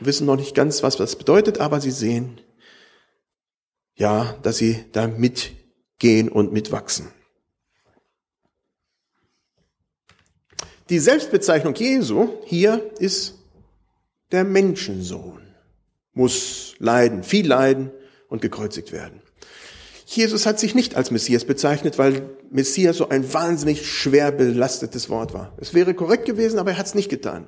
wissen 0.00 0.26
noch 0.26 0.36
nicht 0.36 0.54
ganz, 0.54 0.82
was 0.82 0.96
das 0.96 1.16
bedeutet, 1.16 1.58
aber 1.58 1.80
sie 1.80 1.90
sehen, 1.90 2.40
ja, 3.94 4.36
dass 4.42 4.56
sie 4.56 4.84
da 4.92 5.06
mitgehen 5.06 6.28
und 6.28 6.52
mitwachsen. 6.52 7.08
Die 10.88 10.98
Selbstbezeichnung 10.98 11.74
Jesu 11.74 12.30
hier 12.46 12.90
ist 12.98 13.38
der 14.32 14.44
Menschensohn, 14.44 15.42
muss 16.12 16.74
leiden, 16.78 17.22
viel 17.22 17.46
leiden 17.46 17.92
und 18.28 18.42
gekreuzigt 18.42 18.90
werden. 18.90 19.22
Jesus 20.06 20.46
hat 20.46 20.58
sich 20.58 20.74
nicht 20.74 20.96
als 20.96 21.12
Messias 21.12 21.44
bezeichnet, 21.44 21.96
weil 21.96 22.28
Messias 22.50 22.96
so 22.96 23.08
ein 23.08 23.32
wahnsinnig 23.32 23.88
schwer 23.88 24.32
belastetes 24.32 25.08
Wort 25.08 25.32
war. 25.32 25.56
Es 25.58 25.72
wäre 25.72 25.94
korrekt 25.94 26.24
gewesen, 26.24 26.58
aber 26.58 26.72
er 26.72 26.78
hat 26.78 26.86
es 26.86 26.96
nicht 26.96 27.08
getan. 27.08 27.46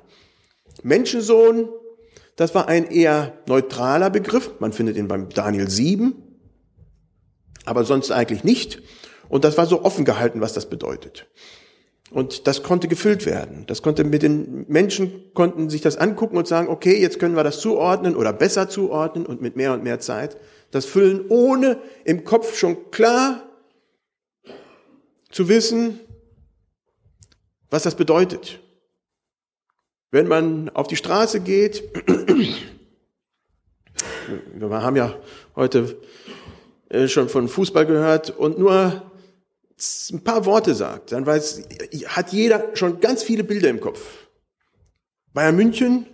Menschensohn, 0.81 1.67
das 2.35 2.55
war 2.55 2.67
ein 2.67 2.89
eher 2.89 3.33
neutraler 3.47 4.09
Begriff. 4.09 4.51
Man 4.59 4.73
findet 4.73 4.97
ihn 4.97 5.07
beim 5.07 5.29
Daniel 5.29 5.69
7, 5.69 6.13
aber 7.65 7.83
sonst 7.83 8.11
eigentlich 8.11 8.43
nicht. 8.43 8.81
Und 9.29 9.43
das 9.43 9.57
war 9.57 9.65
so 9.65 9.83
offen 9.83 10.05
gehalten, 10.05 10.41
was 10.41 10.53
das 10.53 10.69
bedeutet. 10.69 11.27
Und 12.11 12.47
das 12.47 12.61
konnte 12.61 12.87
gefüllt 12.87 13.25
werden. 13.25 13.65
Das 13.67 13.81
konnte 13.81 14.03
mit 14.03 14.21
den 14.21 14.65
Menschen 14.67 15.33
konnten 15.33 15.69
sich 15.69 15.81
das 15.81 15.97
angucken 15.97 16.37
und 16.37 16.47
sagen, 16.47 16.67
okay, 16.67 16.99
jetzt 16.99 17.17
können 17.17 17.35
wir 17.35 17.43
das 17.43 17.59
zuordnen 17.59 18.15
oder 18.15 18.33
besser 18.33 18.69
zuordnen 18.69 19.25
und 19.25 19.41
mit 19.41 19.55
mehr 19.55 19.73
und 19.73 19.83
mehr 19.83 19.99
Zeit 19.99 20.37
das 20.69 20.85
füllen, 20.85 21.25
ohne 21.29 21.79
im 22.03 22.23
Kopf 22.23 22.57
schon 22.57 22.91
klar 22.91 23.43
zu 25.29 25.47
wissen, 25.47 25.99
was 27.69 27.83
das 27.83 27.95
bedeutet. 27.95 28.59
Wenn 30.13 30.27
man 30.27 30.69
auf 30.69 30.85
die 30.85 30.95
Straße 30.95 31.39
geht, 31.39 31.83
wir 34.53 34.69
haben 34.69 34.95
ja 34.95 35.15
heute 35.55 35.97
äh, 36.89 37.07
schon 37.07 37.29
von 37.29 37.47
Fußball 37.47 37.87
gehört 37.87 38.29
und 38.29 38.59
nur 38.59 39.11
ein 40.11 40.23
paar 40.23 40.45
Worte 40.45 40.75
sagt, 40.75 41.13
dann 41.13 41.25
weiß, 41.25 41.63
hat 42.09 42.31
jeder 42.31 42.75
schon 42.75 42.99
ganz 42.99 43.23
viele 43.23 43.43
Bilder 43.43 43.69
im 43.69 43.79
Kopf. 43.79 44.27
Bayern 45.33 45.55
München, 45.55 46.05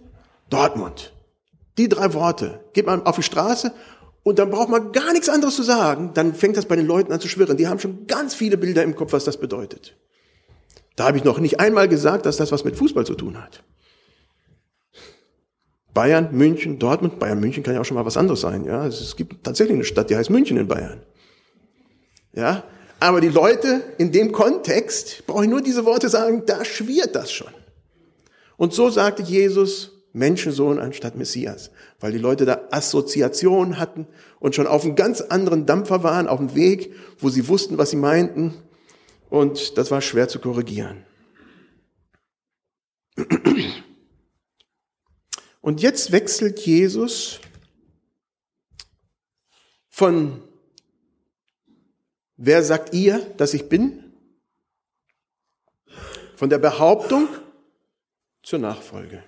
Dortmund. 0.49 1.11
Die 1.77 1.89
drei 1.89 2.13
Worte 2.13 2.61
geht 2.71 2.85
man 2.85 3.05
auf 3.05 3.17
die 3.17 3.23
Straße 3.23 3.73
und 4.23 4.39
dann 4.39 4.49
braucht 4.49 4.69
man 4.69 4.93
gar 4.93 5.11
nichts 5.11 5.27
anderes 5.27 5.57
zu 5.57 5.63
sagen, 5.63 6.11
dann 6.13 6.33
fängt 6.33 6.55
das 6.55 6.67
bei 6.67 6.77
den 6.77 6.87
Leuten 6.87 7.11
an 7.11 7.19
zu 7.19 7.27
schwirren. 7.27 7.57
Die 7.57 7.67
haben 7.67 7.79
schon 7.79 8.07
ganz 8.07 8.33
viele 8.33 8.55
Bilder 8.57 8.81
im 8.81 8.95
Kopf, 8.95 9.11
was 9.11 9.25
das 9.25 9.35
bedeutet. 9.35 9.97
Da 10.95 11.03
habe 11.05 11.17
ich 11.17 11.25
noch 11.25 11.39
nicht 11.39 11.59
einmal 11.59 11.89
gesagt, 11.89 12.25
dass 12.25 12.37
das 12.37 12.53
was 12.53 12.63
mit 12.63 12.77
Fußball 12.77 13.05
zu 13.05 13.15
tun 13.15 13.43
hat. 13.43 13.61
Bayern, 15.99 16.29
München, 16.31 16.79
Dortmund. 16.79 17.19
Bayern, 17.19 17.41
München 17.41 17.61
kann 17.61 17.73
ja 17.73 17.81
auch 17.81 17.85
schon 17.85 17.95
mal 17.95 18.05
was 18.05 18.15
anderes 18.15 18.39
sein. 18.39 18.63
Ja, 18.63 18.87
es 18.87 19.17
gibt 19.17 19.43
tatsächlich 19.43 19.75
eine 19.75 19.83
Stadt, 19.83 20.09
die 20.09 20.15
heißt 20.15 20.29
München 20.29 20.55
in 20.55 20.65
Bayern. 20.65 21.01
Ja, 22.31 22.63
aber 23.01 23.19
die 23.19 23.27
Leute 23.27 23.83
in 23.97 24.13
dem 24.13 24.31
Kontext, 24.31 25.27
brauche 25.27 25.43
ich 25.43 25.49
nur 25.49 25.59
diese 25.59 25.83
Worte 25.83 26.07
sagen, 26.07 26.43
da 26.45 26.63
schwirrt 26.63 27.15
das 27.15 27.33
schon. 27.33 27.51
Und 28.55 28.73
so 28.73 28.89
sagte 28.89 29.23
Jesus, 29.23 29.91
Menschensohn 30.13 30.79
anstatt 30.79 31.17
Messias, 31.17 31.69
weil 31.99 32.13
die 32.13 32.17
Leute 32.17 32.45
da 32.45 32.61
Assoziationen 32.71 33.77
hatten 33.77 34.07
und 34.39 34.55
schon 34.55 34.67
auf 34.67 34.85
einem 34.85 34.95
ganz 34.95 35.19
anderen 35.19 35.65
Dampfer 35.65 36.01
waren, 36.01 36.29
auf 36.29 36.39
dem 36.39 36.55
Weg, 36.55 36.93
wo 37.17 37.27
sie 37.27 37.49
wussten, 37.49 37.77
was 37.77 37.89
sie 37.89 37.97
meinten 37.97 38.53
und 39.29 39.77
das 39.77 39.91
war 39.91 39.99
schwer 39.99 40.29
zu 40.29 40.39
korrigieren. 40.39 41.03
Und 45.61 45.81
jetzt 45.81 46.11
wechselt 46.11 46.59
Jesus 46.59 47.39
von 49.89 50.43
Wer 52.41 52.63
sagt 52.63 52.93
ihr, 52.93 53.19
dass 53.35 53.53
ich 53.53 53.67
bin? 53.67 54.13
Von 56.37 56.49
der 56.49 56.57
Behauptung 56.57 57.27
zur 58.43 58.59
Nachfolge. 58.59 59.21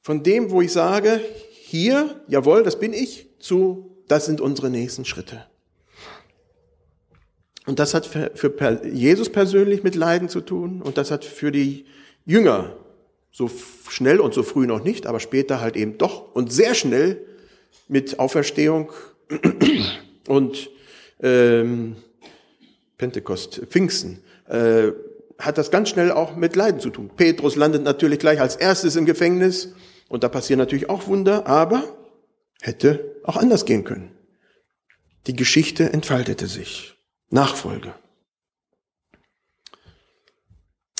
Von 0.00 0.22
dem, 0.22 0.50
wo 0.50 0.62
ich 0.62 0.72
sage, 0.72 1.20
hier, 1.52 2.18
jawohl, 2.28 2.62
das 2.62 2.80
bin 2.80 2.94
ich, 2.94 3.28
zu, 3.40 4.02
das 4.08 4.24
sind 4.24 4.40
unsere 4.40 4.70
nächsten 4.70 5.04
Schritte. 5.04 5.46
Und 7.66 7.78
das 7.78 7.92
hat 7.92 8.06
für, 8.06 8.86
Jesus 8.86 9.30
persönlich 9.30 9.82
mit 9.82 9.96
Leiden 9.96 10.30
zu 10.30 10.40
tun 10.40 10.80
und 10.80 10.96
das 10.96 11.10
hat 11.10 11.26
für 11.26 11.52
die 11.52 11.84
Jünger 12.24 12.74
so 13.36 13.50
schnell 13.90 14.18
und 14.18 14.32
so 14.32 14.42
früh 14.42 14.66
noch 14.66 14.82
nicht, 14.82 15.06
aber 15.06 15.20
später 15.20 15.60
halt 15.60 15.76
eben 15.76 15.98
doch 15.98 16.34
und 16.34 16.50
sehr 16.50 16.74
schnell 16.74 17.20
mit 17.86 18.18
Auferstehung 18.18 18.90
und 20.26 20.70
ähm, 21.20 21.96
Pentekost, 22.96 23.60
Pfingsten, 23.68 24.22
äh, 24.48 24.92
hat 25.38 25.58
das 25.58 25.70
ganz 25.70 25.90
schnell 25.90 26.12
auch 26.12 26.34
mit 26.34 26.56
Leiden 26.56 26.80
zu 26.80 26.88
tun. 26.88 27.10
Petrus 27.14 27.56
landet 27.56 27.82
natürlich 27.82 28.20
gleich 28.20 28.40
als 28.40 28.56
erstes 28.56 28.96
im 28.96 29.04
Gefängnis. 29.04 29.74
Und 30.08 30.24
da 30.24 30.30
passieren 30.30 30.58
natürlich 30.58 30.88
auch 30.88 31.06
Wunder, 31.06 31.46
aber 31.46 31.84
hätte 32.62 33.16
auch 33.22 33.36
anders 33.36 33.66
gehen 33.66 33.84
können. 33.84 34.12
Die 35.26 35.36
Geschichte 35.36 35.92
entfaltete 35.92 36.46
sich. 36.46 36.96
Nachfolge. 37.28 37.92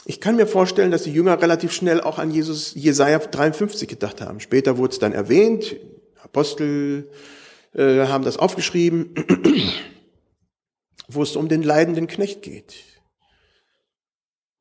Ich 0.09 0.21
kann 0.21 0.37
mir 0.37 0.47
vorstellen, 0.47 0.93
dass 0.93 1.03
die 1.03 1.13
Jünger 1.13 1.43
relativ 1.43 1.73
schnell 1.73 2.01
auch 2.01 2.21
an 2.21 2.31
Jesus, 2.31 2.75
Jesaja 2.75 3.19
53 3.19 3.89
gedacht 3.89 4.21
haben. 4.21 4.39
Später 4.39 4.79
wurde 4.79 4.93
es 4.93 5.01
dann 5.01 5.13
erwähnt. 5.13 5.75
Apostel 6.23 7.11
äh, 7.75 8.07
haben 8.07 8.23
das 8.23 8.37
aufgeschrieben, 8.37 9.15
wo 11.09 11.25
es 11.25 11.35
um 11.35 11.49
den 11.49 11.65
leidenden 11.65 12.07
Knecht 12.07 12.43
geht. 12.43 12.77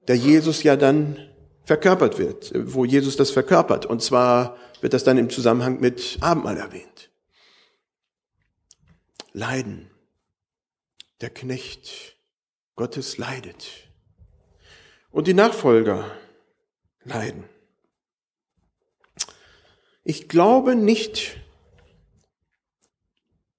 Der 0.07 0.15
Jesus 0.15 0.63
ja 0.63 0.75
dann 0.75 1.19
verkörpert 1.63 2.17
wird, 2.17 2.51
wo 2.55 2.83
Jesus 2.83 3.15
das 3.15 3.29
verkörpert. 3.29 3.85
Und 3.85 4.01
zwar 4.01 4.57
wird 4.81 4.93
das 4.93 5.03
dann 5.03 5.19
im 5.19 5.29
Zusammenhang 5.29 5.79
mit 5.79 6.17
Abendmahl 6.21 6.57
erwähnt. 6.57 7.11
Leiden. 9.31 9.91
Der 11.21 11.29
Knecht 11.29 12.17
Gottes 12.75 13.19
leidet. 13.19 13.84
Und 15.15 15.27
die 15.27 15.33
Nachfolger 15.33 16.11
leiden. 17.05 17.45
Ich 20.03 20.27
glaube 20.27 20.75
nicht, 20.75 21.37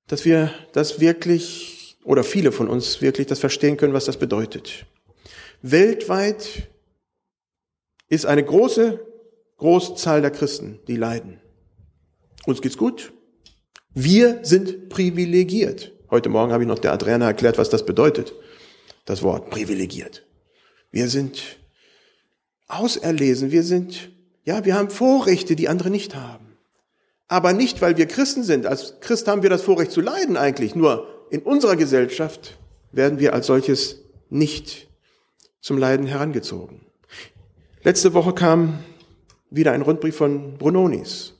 dass 0.06 0.26
wir 0.26 0.52
das 0.74 1.00
wirklich, 1.00 1.96
oder 2.04 2.24
viele 2.24 2.52
von 2.52 2.68
uns 2.68 3.00
wirklich 3.00 3.26
das 3.26 3.38
verstehen 3.38 3.78
können, 3.78 3.94
was 3.94 4.04
das 4.04 4.18
bedeutet. 4.18 4.84
Weltweit 5.62 6.68
ist 8.10 8.26
eine 8.26 8.44
große, 8.44 9.00
große 9.56 9.94
Zahl 9.94 10.20
der 10.20 10.32
Christen, 10.32 10.80
die 10.88 10.96
leiden. 10.96 11.40
Uns 12.44 12.60
geht's 12.60 12.76
gut. 12.76 13.14
Wir 13.94 14.40
sind 14.42 14.90
privilegiert. 14.90 15.92
Heute 16.10 16.28
Morgen 16.28 16.52
habe 16.52 16.64
ich 16.64 16.68
noch 16.68 16.80
der 16.80 16.92
Adriana 16.92 17.28
erklärt, 17.28 17.56
was 17.56 17.70
das 17.70 17.86
bedeutet. 17.86 18.34
Das 19.06 19.22
Wort 19.22 19.48
privilegiert. 19.48 20.25
Wir 20.96 21.10
sind 21.10 21.58
auserlesen. 22.68 23.50
Wir 23.50 23.64
sind, 23.64 24.12
ja, 24.44 24.64
wir 24.64 24.74
haben 24.74 24.88
Vorrechte, 24.88 25.54
die 25.54 25.68
andere 25.68 25.90
nicht 25.90 26.14
haben. 26.14 26.56
Aber 27.28 27.52
nicht, 27.52 27.82
weil 27.82 27.98
wir 27.98 28.06
Christen 28.06 28.42
sind. 28.42 28.64
Als 28.64 28.98
Christ 29.00 29.28
haben 29.28 29.42
wir 29.42 29.50
das 29.50 29.60
Vorrecht 29.60 29.90
zu 29.90 30.00
leiden 30.00 30.38
eigentlich. 30.38 30.74
Nur 30.74 31.06
in 31.28 31.42
unserer 31.42 31.76
Gesellschaft 31.76 32.56
werden 32.92 33.18
wir 33.18 33.34
als 33.34 33.46
solches 33.46 34.04
nicht 34.30 34.88
zum 35.60 35.76
Leiden 35.76 36.06
herangezogen. 36.06 36.86
Letzte 37.82 38.14
Woche 38.14 38.32
kam 38.32 38.78
wieder 39.50 39.72
ein 39.72 39.82
Rundbrief 39.82 40.16
von 40.16 40.56
Brunonis. 40.56 41.34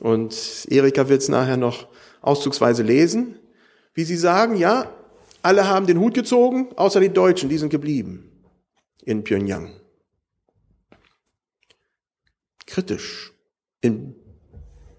Und 0.00 0.66
Erika 0.68 1.08
wird 1.08 1.22
es 1.22 1.28
nachher 1.28 1.56
noch 1.56 1.86
auszugsweise 2.20 2.82
lesen, 2.82 3.38
wie 3.94 4.02
sie 4.02 4.16
sagen, 4.16 4.56
ja, 4.56 4.90
alle 5.40 5.68
haben 5.68 5.86
den 5.86 6.00
Hut 6.00 6.14
gezogen, 6.14 6.70
außer 6.74 6.98
die 6.98 7.10
Deutschen, 7.10 7.48
die 7.48 7.58
sind 7.58 7.70
geblieben 7.70 8.25
in 9.06 9.24
Pyongyang. 9.24 9.80
kritisch. 12.66 13.32
In 13.80 14.14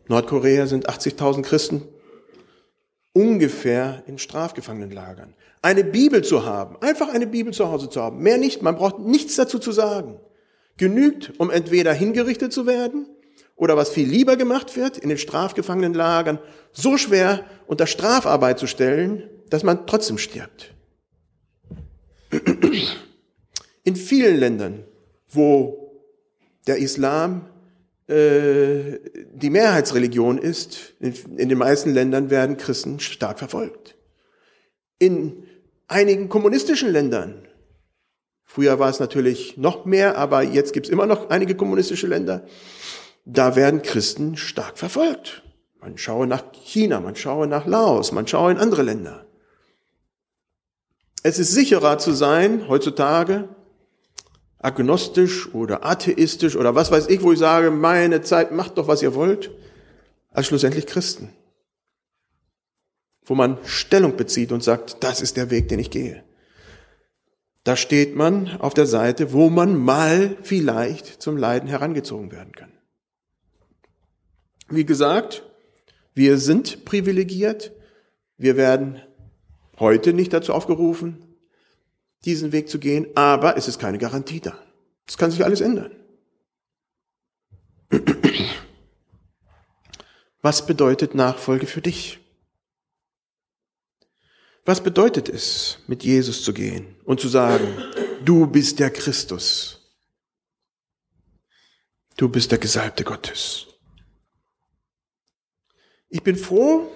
Nordkorea 0.08 0.66
sind 0.68 0.90
80.000 0.90 1.44
Christen 1.44 1.84
ungefähr 3.14 4.04
in 4.08 4.18
Strafgefangenenlagern. 4.18 5.34
Eine 5.62 5.84
Bibel 5.84 6.24
zu 6.24 6.46
haben, 6.46 6.78
einfach 6.82 7.10
eine 7.10 7.28
Bibel 7.28 7.52
zu 7.54 7.68
Hause 7.68 7.90
zu 7.90 8.02
haben, 8.02 8.20
mehr 8.20 8.38
nicht, 8.38 8.62
man 8.62 8.76
braucht 8.76 9.00
nichts 9.00 9.36
dazu 9.36 9.60
zu 9.60 9.72
sagen. 9.72 10.20
Genügt, 10.78 11.34
um 11.40 11.50
entweder 11.50 11.94
hingerichtet 11.94 12.54
zu 12.54 12.68
werden 12.68 13.08
oder 13.56 13.76
was 13.76 13.90
viel 13.90 14.08
lieber 14.08 14.38
gemacht 14.38 14.78
wird, 14.78 14.98
in 14.98 15.10
den 15.10 15.18
Strafgefangenenlagern 15.18 16.38
so 16.72 16.98
schwer 16.98 17.44
unter 17.66 17.88
Strafarbeit 17.88 18.60
zu 18.60 18.68
stellen, 18.68 19.30
dass 19.50 19.64
man 19.64 19.88
trotzdem 19.88 20.20
stirbt. 20.20 20.74
In 23.88 23.96
vielen 23.96 24.36
Ländern, 24.36 24.84
wo 25.30 25.94
der 26.68 26.76
Islam 26.76 27.48
äh, 28.08 29.00
die 29.32 29.50
Mehrheitsreligion 29.50 30.40
ist, 30.40 30.94
in, 31.00 31.14
in 31.38 31.48
den 31.48 31.58
meisten 31.58 31.94
Ländern 31.94 32.30
werden 32.30 32.58
Christen 32.58 33.00
stark 33.00 33.40
verfolgt. 33.40 33.96
In 35.00 35.48
einigen 35.88 36.28
kommunistischen 36.28 36.92
Ländern, 36.92 37.48
früher 38.44 38.78
war 38.78 38.90
es 38.90 39.00
natürlich 39.00 39.56
noch 39.56 39.86
mehr, 39.86 40.18
aber 40.18 40.42
jetzt 40.42 40.74
gibt 40.74 40.88
es 40.88 40.92
immer 40.92 41.06
noch 41.06 41.30
einige 41.30 41.56
kommunistische 41.56 42.08
Länder, 42.08 42.46
da 43.24 43.56
werden 43.56 43.84
Christen 43.84 44.36
stark 44.36 44.78
verfolgt. 44.78 45.44
Man 45.80 45.98
schaue 45.98 46.28
nach 46.28 46.44
China, 46.52 47.00
man 47.00 47.16
schaue 47.16 47.48
nach 47.48 47.66
Laos, 47.66 48.12
man 48.12 48.28
schaue 48.28 48.52
in 48.52 48.58
andere 48.58 48.84
Länder. 48.84 49.26
Es 51.24 51.40
ist 51.40 51.54
sicherer 51.54 51.98
zu 52.00 52.12
sein 52.12 52.68
heutzutage, 52.68 53.48
agnostisch 54.60 55.54
oder 55.54 55.86
atheistisch 55.86 56.56
oder 56.56 56.76
was 56.76 56.92
weiß 56.92 57.08
ich, 57.10 57.22
wo 57.22 57.32
ich 57.32 57.40
sage, 57.40 57.72
meine 57.72 58.22
Zeit, 58.22 58.52
macht 58.52 58.78
doch, 58.78 58.88
was 58.88 59.02
ihr 59.02 59.14
wollt, 59.14 59.52
als 60.32 60.48
schlussendlich 60.48 60.88
Christen. 60.88 61.30
Wo 63.24 63.36
man 63.36 63.58
Stellung 63.66 64.16
bezieht 64.16 64.52
und 64.52 64.64
sagt, 64.64 65.04
das 65.04 65.22
ist 65.22 65.38
der 65.38 65.50
Weg, 65.50 65.68
den 65.68 65.80
ich 65.80 65.92
gehe. 65.92 66.24
Da 67.64 67.76
steht 67.76 68.16
man 68.16 68.58
auf 68.60 68.74
der 68.74 68.86
Seite, 68.86 69.34
wo 69.34 69.50
man 69.50 69.76
mal 69.76 70.38
vielleicht 70.42 71.22
zum 71.22 71.36
Leiden 71.36 71.68
herangezogen 71.68 72.32
werden 72.32 72.54
kann. 72.54 72.72
Wie 74.70 74.86
gesagt, 74.86 75.44
wir 76.14 76.38
sind 76.38 76.86
privilegiert. 76.86 77.74
Wir 78.38 78.56
werden 78.56 79.02
heute 79.80 80.14
nicht 80.14 80.34
dazu 80.34 80.54
aufgerufen, 80.54 81.27
diesen 82.26 82.52
Weg 82.52 82.70
zu 82.70 82.80
gehen, 82.80 83.08
aber 83.16 83.58
es 83.58 83.68
ist 83.68 83.80
keine 83.80 83.98
Garantie 83.98 84.40
da. 84.40 84.58
Es 85.08 85.18
kann 85.18 85.32
sich 85.32 85.44
alles 85.44 85.62
ändern. 85.62 85.92
Was 90.42 90.66
bedeutet 90.66 91.16
Nachfolge 91.16 91.68
für 91.68 91.82
dich? 91.82 92.20
Was 94.68 94.84
bedeutet 94.84 95.30
es, 95.30 95.80
mit 95.88 96.04
Jesus 96.04 96.44
zu 96.44 96.54
gehen 96.54 96.98
und 97.06 97.22
zu 97.22 97.30
sagen, 97.30 97.66
du 98.26 98.48
bist 98.48 98.80
der 98.80 98.90
Christus. 98.90 99.96
Du 102.18 102.28
bist 102.28 102.52
der 102.52 102.58
Gesalbte 102.58 103.06
Gottes. 103.06 103.68
Ich 106.10 106.22
bin 106.22 106.36
froh, 106.36 106.92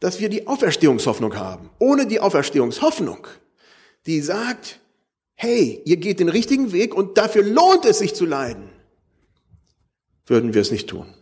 dass 0.00 0.20
wir 0.20 0.28
die 0.28 0.46
Auferstehungshoffnung 0.46 1.34
haben. 1.34 1.70
Ohne 1.78 2.06
die 2.06 2.20
Auferstehungshoffnung, 2.20 3.26
die 4.06 4.20
sagt, 4.20 4.80
hey, 5.34 5.80
ihr 5.84 5.96
geht 5.96 6.20
den 6.20 6.28
richtigen 6.28 6.72
Weg 6.72 6.94
und 6.94 7.18
dafür 7.18 7.42
lohnt 7.42 7.84
es 7.84 7.98
sich 7.98 8.14
zu 8.14 8.24
leiden, 8.24 8.68
würden 10.26 10.54
wir 10.54 10.60
es 10.60 10.70
nicht 10.70 10.88
tun. 10.88 11.12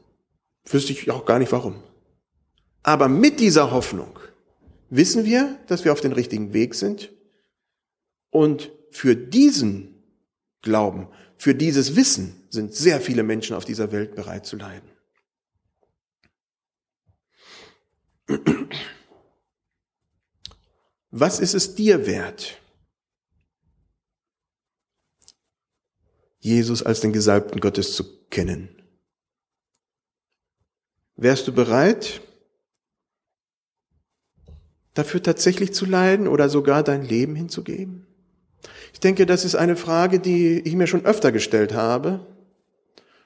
Wüsste 0.65 0.93
ich 0.93 1.11
auch 1.11 1.25
gar 1.25 1.39
nicht 1.39 1.53
warum. 1.53 1.83
Aber 2.83 3.09
mit 3.09 3.41
dieser 3.41 3.71
Hoffnung 3.71 4.19
wissen 4.89 5.25
wir, 5.25 5.59
dass 5.67 5.85
wir 5.85 5.93
auf 5.93 6.01
den 6.01 6.13
richtigen 6.13 6.53
Weg 6.53 6.75
sind 6.75 7.11
und 8.31 8.71
für 8.91 9.17
diesen 9.17 10.03
Glauben, 10.63 11.09
für 11.37 11.55
dieses 11.55 11.97
Wissen 11.97 12.45
sind 12.51 12.75
sehr 12.75 13.01
viele 13.01 13.23
Menschen 13.23 13.57
auf 13.57 13.65
dieser 13.65 13.93
Welt 13.93 14.15
bereit 14.15 14.47
zu 14.47 14.57
leiden. 14.57 14.91
Was 21.11 21.41
ist 21.41 21.55
es 21.55 21.75
dir 21.75 22.07
wert, 22.07 22.61
Jesus 26.41 26.83
als 26.83 27.01
den 27.01 27.13
Gesalbten 27.13 27.61
Gottes 27.61 27.95
zu 27.95 28.27
kennen? 28.29 28.69
Wärst 31.17 31.47
du 31.47 31.53
bereit, 31.53 32.23
dafür 34.95 35.23
tatsächlich 35.23 35.75
zu 35.75 35.85
leiden 35.85 36.27
oder 36.27 36.49
sogar 36.49 36.83
dein 36.83 37.05
Leben 37.05 37.35
hinzugeben? 37.35 38.07
Ich 38.93 39.01
denke, 39.01 39.27
das 39.27 39.45
ist 39.45 39.55
eine 39.55 39.77
Frage, 39.77 40.19
die 40.19 40.61
ich 40.61 40.75
mir 40.75 40.87
schon 40.87 41.05
öfter 41.05 41.31
gestellt 41.31 41.75
habe 41.75 42.27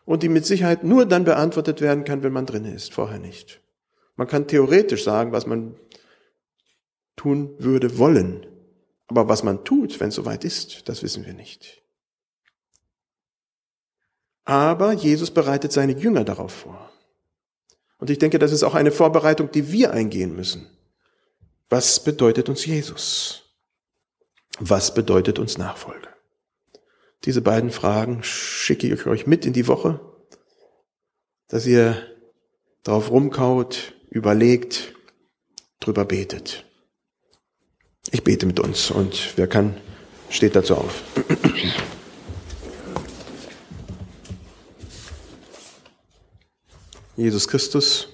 und 0.05 0.23
die 0.23 0.29
mit 0.29 0.45
Sicherheit 0.45 0.85
nur 0.85 1.07
dann 1.07 1.25
beantwortet 1.25 1.81
werden 1.81 2.05
kann, 2.05 2.23
wenn 2.23 2.33
man 2.33 2.47
drin 2.47 2.65
ist, 2.65 2.93
vorher 2.93 3.19
nicht. 3.19 3.61
Man 4.17 4.27
kann 4.27 4.47
theoretisch 4.47 5.05
sagen, 5.05 5.33
was 5.33 5.47
man 5.47 5.77
tun 7.17 7.55
würde 7.59 7.99
wollen. 7.99 8.47
Aber 9.07 9.29
was 9.29 9.43
man 9.43 9.65
tut, 9.65 10.01
wenn 10.01 10.09
es 10.09 10.15
soweit 10.15 10.45
ist, 10.45 10.89
das 10.89 11.03
wissen 11.03 11.27
wir 11.27 11.35
nicht. 11.35 11.84
Aber 14.45 14.93
Jesus 14.93 15.31
bereitet 15.31 15.73
seine 15.73 15.93
Jünger 15.93 16.25
darauf 16.25 16.53
vor. 16.53 16.91
Und 17.99 18.11
ich 18.11 18.19
denke, 18.19 18.39
das 18.39 18.53
ist 18.53 18.63
auch 18.63 18.75
eine 18.75 18.93
Vorbereitung, 18.93 19.51
die 19.51 19.73
wir 19.73 19.93
eingehen 19.93 20.37
müssen. 20.37 20.67
Was 21.71 22.05
bedeutet 22.05 22.49
uns 22.49 22.67
Jesus? 22.67 23.43
Was 24.59 24.95
bedeutet 24.95 25.39
uns 25.39 25.59
Nachfolge? 25.59 26.09
Diese 27.25 27.41
beiden 27.41 27.71
Fragen 27.71 28.23
schicke 28.23 28.93
ich 28.93 29.07
euch 29.07 29.27
mit 29.27 29.47
in 29.47 29.55
die 29.55 29.67
Woche, 29.67 30.01
dass 31.49 31.65
ihr 31.65 31.97
drauf 32.83 33.11
rumkaut, 33.11 33.95
überlegt, 34.11 34.95
drüber 35.81 36.05
betet. 36.05 36.65
Ich 38.11 38.23
bete 38.23 38.45
mit 38.45 38.61
uns 38.61 38.91
und 38.91 39.33
wer 39.37 39.47
kann, 39.47 39.77
steht 40.29 40.55
dazu 40.55 40.77
auf. 40.77 41.03
Jesus 47.17 47.47
Christus, 47.47 48.09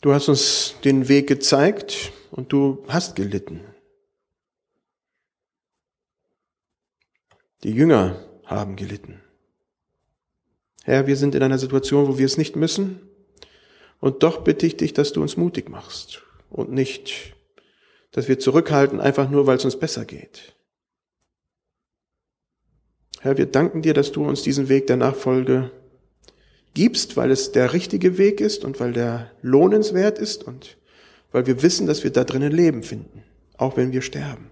du 0.00 0.14
hast 0.14 0.28
uns 0.28 0.74
den 0.84 1.06
Weg 1.08 1.26
gezeigt 1.26 2.12
und 2.30 2.50
du 2.50 2.82
hast 2.88 3.14
gelitten. 3.14 3.60
Die 7.62 7.72
Jünger 7.72 8.24
haben 8.44 8.76
gelitten. 8.76 9.20
Herr, 10.84 11.06
wir 11.06 11.16
sind 11.16 11.34
in 11.34 11.42
einer 11.42 11.58
Situation, 11.58 12.08
wo 12.08 12.16
wir 12.16 12.24
es 12.24 12.38
nicht 12.38 12.56
müssen. 12.56 13.00
Und 14.00 14.22
doch 14.22 14.42
bitte 14.42 14.66
ich 14.66 14.76
dich, 14.76 14.94
dass 14.94 15.12
du 15.12 15.20
uns 15.20 15.36
mutig 15.36 15.68
machst 15.68 16.22
und 16.48 16.70
nicht, 16.70 17.34
dass 18.12 18.28
wir 18.28 18.38
zurückhalten, 18.38 19.00
einfach 19.00 19.28
nur, 19.28 19.46
weil 19.46 19.56
es 19.56 19.64
uns 19.64 19.78
besser 19.78 20.04
geht. 20.04 20.54
Herr, 23.20 23.36
wir 23.36 23.46
danken 23.46 23.82
dir, 23.82 23.94
dass 23.94 24.12
du 24.12 24.24
uns 24.24 24.42
diesen 24.42 24.68
Weg 24.68 24.86
der 24.86 24.96
Nachfolge 24.96 25.70
gibst, 26.76 27.16
weil 27.16 27.30
es 27.30 27.52
der 27.52 27.72
richtige 27.72 28.18
Weg 28.18 28.42
ist 28.42 28.62
und 28.62 28.78
weil 28.80 28.92
der 28.92 29.30
lohnenswert 29.40 30.18
ist 30.18 30.44
und 30.44 30.76
weil 31.32 31.46
wir 31.46 31.62
wissen, 31.62 31.86
dass 31.86 32.04
wir 32.04 32.12
da 32.12 32.22
drinnen 32.22 32.52
Leben 32.52 32.82
finden, 32.82 33.22
auch 33.56 33.78
wenn 33.78 33.92
wir 33.92 34.02
sterben. 34.02 34.50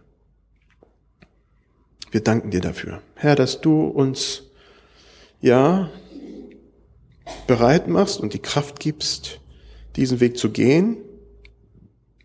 Wir 2.11 2.23
danken 2.23 2.51
dir 2.51 2.63
dafür. 2.63 3.03
Herr, 3.15 3.37
dass 3.37 3.61
du 3.61 3.85
uns, 3.85 4.45
ja, 5.43 5.91
bereit 7.47 7.89
machst 7.89 8.21
und 8.21 8.33
die 8.33 8.43
Kraft 8.43 8.81
gibst, 8.81 9.41
diesen 9.97 10.21
Weg 10.21 10.39
zu 10.39 10.51
gehen, 10.51 10.97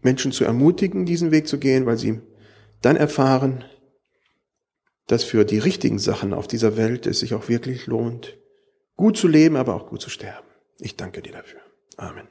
Menschen 0.02 0.32
zu 0.32 0.46
ermutigen, 0.46 1.06
diesen 1.06 1.32
Weg 1.32 1.50
zu 1.50 1.60
gehen, 1.60 1.86
weil 1.86 1.98
sie 1.98 2.22
dann 2.82 2.96
erfahren, 2.96 3.66
dass 5.08 5.26
für 5.26 5.44
die 5.44 5.60
richtigen 5.60 6.00
Sachen 6.00 6.34
auf 6.34 6.48
dieser 6.48 6.78
Welt 6.78 7.06
es 7.06 7.20
sich 7.20 7.34
auch 7.34 7.50
wirklich 7.50 7.86
lohnt, 7.86 8.39
gut 9.00 9.16
zu 9.16 9.30
leben, 9.30 9.56
aber 9.56 9.76
auch 9.76 9.88
gut 9.88 10.02
zu 10.02 10.10
sterben. 10.10 10.48
Ich 10.78 10.98
danke 10.98 11.22
dir 11.22 11.32
dafür. 11.32 11.62
Amen. 11.96 12.28